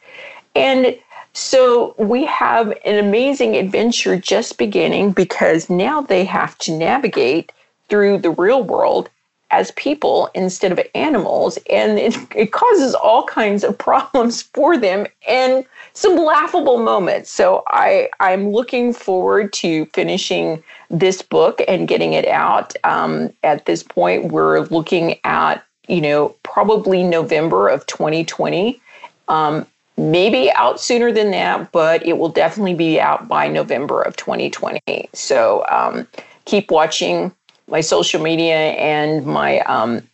And 0.55 0.97
so 1.33 1.95
we 1.99 2.27
have 2.27 2.69
an 2.85 2.99
amazing 2.99 3.57
adventure 3.57 4.17
just 4.17 4.59
beginning 4.59 5.13
because 5.13 5.71
now 5.71 6.03
they 6.03 6.25
have 6.27 6.59
to 6.59 6.77
navigate 6.77 7.53
through 7.89 8.19
the 8.19 8.31
real 8.31 8.63
world 8.63 9.09
as 9.53 9.71
people 9.73 10.31
instead 10.35 10.73
of 10.73 10.81
animals. 10.95 11.59
And 11.71 11.99
it, 11.99 12.17
it 12.35 12.53
causes 12.53 12.95
all 12.95 13.25
kinds 13.25 13.63
of 13.63 13.79
problems 13.93 14.43
for 14.43 14.77
them 14.77 15.07
and 15.29 15.65
some 15.93 16.17
laughable 16.17 16.79
moments. 16.79 17.31
So 17.31 17.63
I, 17.69 18.09
I'm 18.19 18.51
looking 18.51 18.93
forward 18.93 19.53
to 19.55 19.87
finishing 19.87 20.63
this 20.91 21.23
book 21.23 21.61
and 21.69 21.87
getting 21.87 22.15
it 22.15 22.27
out. 22.27 22.75
Um, 22.83 23.33
at 23.45 23.67
this 23.67 23.83
point, 23.83 24.33
we're 24.33 24.61
looking 24.61 25.21
at, 25.25 25.65
you 25.87 26.01
know, 26.01 26.35
probably 26.43 27.05
November 27.05 27.69
of 27.69 27.87
2020. 27.87 28.81
Um, 29.29 29.67
maybe 29.99 30.51
out 30.53 30.81
sooner 30.81 31.13
than 31.13 31.31
that, 31.31 31.71
but 31.73 32.05
it 32.07 32.17
will 32.19 32.31
definitely 32.31 32.75
be 32.75 32.99
out 32.99 33.29
by 33.29 33.49
November 33.49 34.03
of 34.03 34.17
2020. 34.17 34.81
So 35.13 35.65
um, 35.71 36.09
keep 36.47 36.71
watching 36.71 37.33
my 37.73 37.81
social 37.81 38.23
media 38.23 38.73
and 38.73 39.27
my 39.27 39.61
um, 39.61 40.07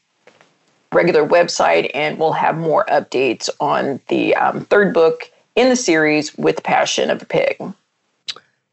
regular 0.93 1.27
website, 1.27 1.91
and 1.93 2.17
we'll 2.17 2.33
have 2.33 2.57
more 2.57 2.87
updates 2.87 3.51
on 3.59 4.01
the 4.07 4.35
um, 4.37 4.65
third 4.67 4.95
book 4.95 5.31
in 5.57 5.69
the 5.69 5.77
series 5.77 6.39
with 6.39 6.63
Passion 6.63 7.11
of 7.11 7.19
the 7.19 7.27
Pig. 7.27 7.61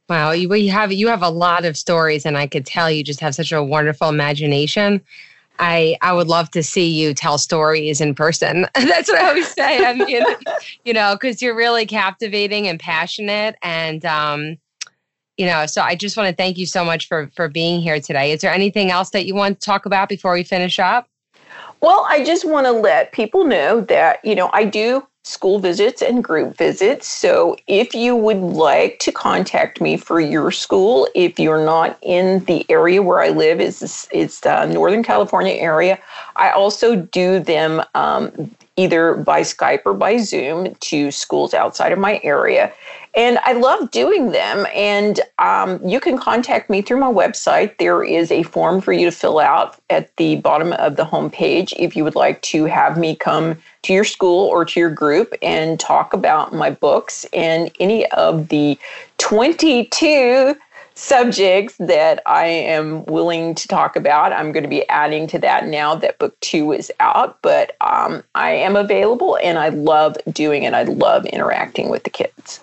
Wow, 0.07 0.31
you, 0.31 0.53
you 0.53 0.69
have 0.69 0.93
you 0.93 1.07
have 1.07 1.23
a 1.23 1.29
lot 1.29 1.65
of 1.65 1.75
stories, 1.75 2.27
and 2.27 2.37
I 2.37 2.45
could 2.45 2.63
tell 2.63 2.91
you 2.91 3.03
just 3.03 3.19
have 3.21 3.33
such 3.33 3.51
a 3.51 3.63
wonderful 3.63 4.07
imagination. 4.07 5.01
I 5.57 5.97
I 6.01 6.13
would 6.13 6.27
love 6.27 6.51
to 6.51 6.61
see 6.61 6.87
you 6.87 7.15
tell 7.15 7.39
stories 7.39 8.01
in 8.01 8.13
person. 8.13 8.67
That's 8.75 9.09
what 9.09 9.19
I 9.19 9.29
always 9.29 9.47
say. 9.47 9.83
I 9.83 9.93
mean, 9.93 10.23
you 10.85 10.93
know, 10.93 11.15
because 11.15 11.41
you're 11.41 11.55
really 11.55 11.87
captivating 11.87 12.67
and 12.67 12.79
passionate, 12.79 13.55
and 13.63 14.05
um, 14.05 14.57
you 15.37 15.45
know, 15.45 15.65
so 15.65 15.81
I 15.81 15.95
just 15.95 16.17
want 16.17 16.29
to 16.29 16.35
thank 16.35 16.57
you 16.57 16.65
so 16.65 16.85
much 16.85 17.07
for 17.07 17.29
for 17.35 17.47
being 17.47 17.81
here 17.81 17.99
today. 17.99 18.31
Is 18.31 18.41
there 18.41 18.53
anything 18.53 18.91
else 18.91 19.09
that 19.11 19.25
you 19.25 19.35
want 19.35 19.59
to 19.59 19.65
talk 19.65 19.85
about 19.85 20.09
before 20.09 20.33
we 20.33 20.43
finish 20.43 20.79
up? 20.79 21.07
Well, 21.81 22.05
I 22.09 22.23
just 22.23 22.45
want 22.45 22.65
to 22.65 22.71
let 22.71 23.11
people 23.11 23.45
know 23.45 23.81
that 23.81 24.23
you 24.23 24.35
know 24.35 24.49
I 24.53 24.65
do 24.65 25.05
school 25.25 25.57
visits 25.57 26.03
and 26.03 26.23
group 26.23 26.55
visits. 26.55 27.07
So 27.07 27.57
if 27.65 27.95
you 27.95 28.15
would 28.15 28.37
like 28.37 28.99
to 28.99 29.11
contact 29.11 29.81
me 29.81 29.97
for 29.97 30.19
your 30.19 30.51
school, 30.51 31.09
if 31.15 31.39
you're 31.39 31.65
not 31.65 31.97
in 32.03 32.45
the 32.45 32.63
area 32.69 33.01
where 33.01 33.21
I 33.21 33.29
live, 33.29 33.59
is 33.59 34.07
it's 34.11 34.41
the 34.41 34.65
Northern 34.67 35.01
California 35.01 35.53
area. 35.55 35.99
I 36.35 36.51
also 36.51 36.95
do 36.95 37.39
them 37.39 37.81
um, 37.95 38.55
either 38.75 39.15
by 39.15 39.41
Skype 39.41 39.81
or 39.85 39.95
by 39.95 40.17
Zoom 40.17 40.75
to 40.75 41.09
schools 41.09 41.55
outside 41.55 41.91
of 41.91 41.97
my 41.97 42.21
area. 42.23 42.71
And 43.15 43.39
I 43.43 43.53
love 43.53 43.91
doing 43.91 44.31
them. 44.31 44.67
And 44.75 45.21
um, 45.39 45.79
you 45.85 46.01
can 46.01 46.17
contact 46.17 46.69
me 46.69 46.81
through 46.81 46.99
my 46.99 47.11
website. 47.11 47.77
There 47.77 48.03
is 48.03 48.29
a 48.29 48.43
form 48.43 48.81
for 48.81 48.91
you 48.91 49.05
to 49.05 49.11
fill 49.11 49.39
out 49.39 49.79
at 49.89 50.15
the 50.17 50.35
bottom 50.37 50.73
of 50.73 50.97
the 50.97 51.05
homepage 51.05 51.73
if 51.77 51.95
you 51.95 52.03
would 52.03 52.15
like 52.15 52.41
to 52.43 52.65
have 52.65 52.97
me 52.97 53.15
come 53.15 53.57
to 53.83 53.93
your 53.93 54.03
school 54.03 54.47
or 54.47 54.65
to 54.65 54.79
your 54.79 54.89
group 54.89 55.33
and 55.41 55.79
talk 55.79 56.11
about 56.11 56.53
my 56.53 56.69
books 56.69 57.25
and 57.31 57.71
any 57.79 58.05
of 58.11 58.49
the 58.49 58.77
22 59.17 60.55
subjects 60.95 61.75
that 61.77 62.21
I 62.25 62.47
am 62.47 63.05
willing 63.05 63.53
to 63.55 63.67
talk 63.67 63.95
about. 63.95 64.33
I'm 64.33 64.51
going 64.51 64.63
to 64.63 64.69
be 64.69 64.87
adding 64.89 65.27
to 65.27 65.39
that 65.39 65.67
now 65.67 65.95
that 65.95 66.17
book 66.19 66.37
two 66.39 66.71
is 66.71 66.91
out, 66.99 67.41
but 67.41 67.75
um, 67.81 68.23
I 68.33 68.51
am 68.51 68.75
available 68.75 69.37
and 69.43 69.57
I 69.57 69.69
love 69.69 70.17
doing 70.31 70.63
it. 70.63 70.73
I 70.73 70.83
love 70.83 71.25
interacting 71.25 71.89
with 71.89 72.03
the 72.03 72.09
kids. 72.09 72.61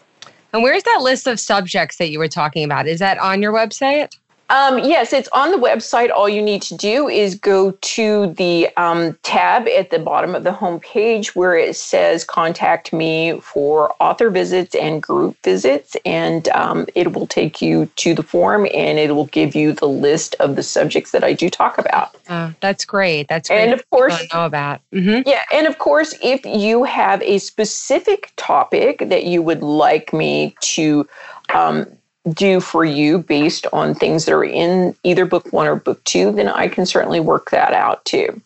And 0.52 0.62
where's 0.62 0.82
that 0.82 1.00
list 1.00 1.26
of 1.26 1.40
subjects 1.40 1.96
that 1.96 2.10
you 2.10 2.18
were 2.18 2.28
talking 2.28 2.64
about? 2.64 2.86
Is 2.86 2.98
that 2.98 3.18
on 3.18 3.40
your 3.40 3.52
website? 3.52 4.12
Um, 4.52 4.80
yes, 4.80 5.14
it's 5.14 5.30
on 5.32 5.50
the 5.50 5.56
website. 5.56 6.10
All 6.10 6.28
you 6.28 6.42
need 6.42 6.60
to 6.62 6.76
do 6.76 7.08
is 7.08 7.34
go 7.34 7.70
to 7.70 8.34
the 8.34 8.68
um, 8.76 9.18
tab 9.22 9.66
at 9.66 9.88
the 9.88 9.98
bottom 9.98 10.34
of 10.34 10.44
the 10.44 10.50
homepage 10.50 11.28
where 11.28 11.56
it 11.56 11.74
says 11.74 12.22
contact 12.22 12.92
me 12.92 13.40
for 13.40 13.94
author 13.98 14.28
visits 14.28 14.74
and 14.74 15.02
group 15.02 15.38
visits. 15.42 15.96
And 16.04 16.50
um, 16.50 16.86
it 16.94 17.14
will 17.14 17.26
take 17.26 17.62
you 17.62 17.86
to 17.96 18.14
the 18.14 18.22
form 18.22 18.66
and 18.74 18.98
it 18.98 19.14
will 19.14 19.26
give 19.26 19.54
you 19.54 19.72
the 19.72 19.88
list 19.88 20.34
of 20.38 20.56
the 20.56 20.62
subjects 20.62 21.12
that 21.12 21.24
I 21.24 21.32
do 21.32 21.48
talk 21.48 21.78
about. 21.78 22.14
Oh, 22.28 22.52
that's 22.60 22.84
great. 22.84 23.28
That's 23.28 23.48
great. 23.48 23.58
And 23.58 23.72
of 23.72 23.88
course, 23.88 24.22
know 24.34 24.44
about. 24.44 24.82
Mm-hmm. 24.92 25.26
Yeah. 25.26 25.44
And 25.50 25.66
of 25.66 25.78
course, 25.78 26.14
if 26.22 26.44
you 26.44 26.84
have 26.84 27.22
a 27.22 27.38
specific 27.38 28.34
topic 28.36 28.98
that 29.08 29.24
you 29.24 29.40
would 29.40 29.62
like 29.62 30.12
me 30.12 30.54
to 30.60 31.08
um, 31.54 31.86
do 32.30 32.60
for 32.60 32.84
you 32.84 33.18
based 33.18 33.66
on 33.72 33.94
things 33.94 34.24
that 34.24 34.32
are 34.32 34.44
in 34.44 34.94
either 35.02 35.24
book 35.24 35.52
one 35.52 35.66
or 35.66 35.76
book 35.76 36.02
two, 36.04 36.32
then 36.32 36.48
I 36.48 36.68
can 36.68 36.86
certainly 36.86 37.20
work 37.20 37.50
that 37.50 37.72
out 37.72 38.04
too. 38.04 38.40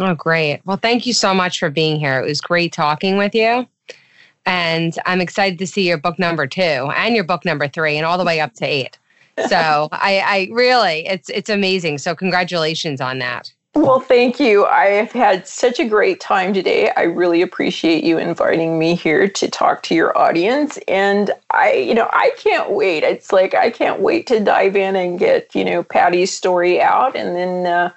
Oh, 0.00 0.14
great. 0.14 0.60
Well, 0.64 0.76
thank 0.76 1.06
you 1.06 1.12
so 1.12 1.34
much 1.34 1.58
for 1.58 1.70
being 1.70 1.98
here. 1.98 2.20
It 2.20 2.26
was 2.26 2.40
great 2.40 2.72
talking 2.72 3.16
with 3.16 3.34
you. 3.34 3.66
And 4.46 4.94
I'm 5.06 5.20
excited 5.20 5.58
to 5.58 5.66
see 5.66 5.86
your 5.86 5.98
book 5.98 6.18
number 6.18 6.46
two 6.46 6.60
and 6.60 7.14
your 7.14 7.24
book 7.24 7.44
number 7.44 7.68
three 7.68 7.96
and 7.96 8.06
all 8.06 8.18
the 8.18 8.24
way 8.24 8.40
up 8.40 8.54
to 8.54 8.64
eight. 8.64 8.98
So 9.48 9.88
I, 9.92 10.20
I 10.24 10.48
really, 10.52 11.06
it's 11.06 11.28
it's 11.28 11.50
amazing. 11.50 11.98
So 11.98 12.14
congratulations 12.14 13.00
on 13.00 13.18
that. 13.18 13.52
Well, 13.78 14.00
thank 14.00 14.40
you. 14.40 14.66
I 14.66 14.86
have 14.86 15.12
had 15.12 15.46
such 15.46 15.78
a 15.78 15.84
great 15.84 16.18
time 16.18 16.52
today. 16.52 16.90
I 16.96 17.02
really 17.02 17.42
appreciate 17.42 18.02
you 18.02 18.18
inviting 18.18 18.76
me 18.76 18.96
here 18.96 19.28
to 19.28 19.48
talk 19.48 19.84
to 19.84 19.94
your 19.94 20.18
audience. 20.18 20.80
And 20.88 21.30
I, 21.52 21.74
you 21.74 21.94
know, 21.94 22.10
I 22.12 22.32
can't 22.38 22.72
wait. 22.72 23.04
It's 23.04 23.32
like 23.32 23.54
I 23.54 23.70
can't 23.70 24.00
wait 24.00 24.26
to 24.26 24.40
dive 24.40 24.74
in 24.74 24.96
and 24.96 25.16
get, 25.16 25.54
you 25.54 25.64
know, 25.64 25.84
Patty's 25.84 26.32
story 26.32 26.82
out. 26.82 27.14
And 27.14 27.36
then 27.36 27.66
uh, 27.72 27.92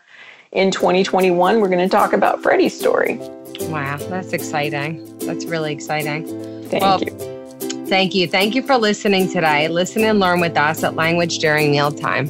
in 0.52 0.70
2021, 0.70 1.60
we're 1.60 1.68
going 1.68 1.80
to 1.80 1.90
talk 1.90 2.14
about 2.14 2.44
Freddie's 2.44 2.78
story. 2.78 3.16
Wow, 3.62 3.98
that's 4.02 4.34
exciting. 4.34 5.18
That's 5.20 5.46
really 5.46 5.74
exciting. 5.74 6.28
Thank 6.70 6.84
well, 6.84 7.02
you. 7.02 7.88
Thank 7.88 8.14
you. 8.14 8.28
Thank 8.28 8.54
you 8.54 8.62
for 8.62 8.78
listening 8.78 9.30
today. 9.30 9.68
Listen 9.68 10.04
and 10.04 10.20
learn 10.20 10.42
with 10.42 10.56
us 10.58 10.84
at 10.84 10.94
Language 10.94 11.40
During 11.40 11.72
Mealtime. 11.72 12.30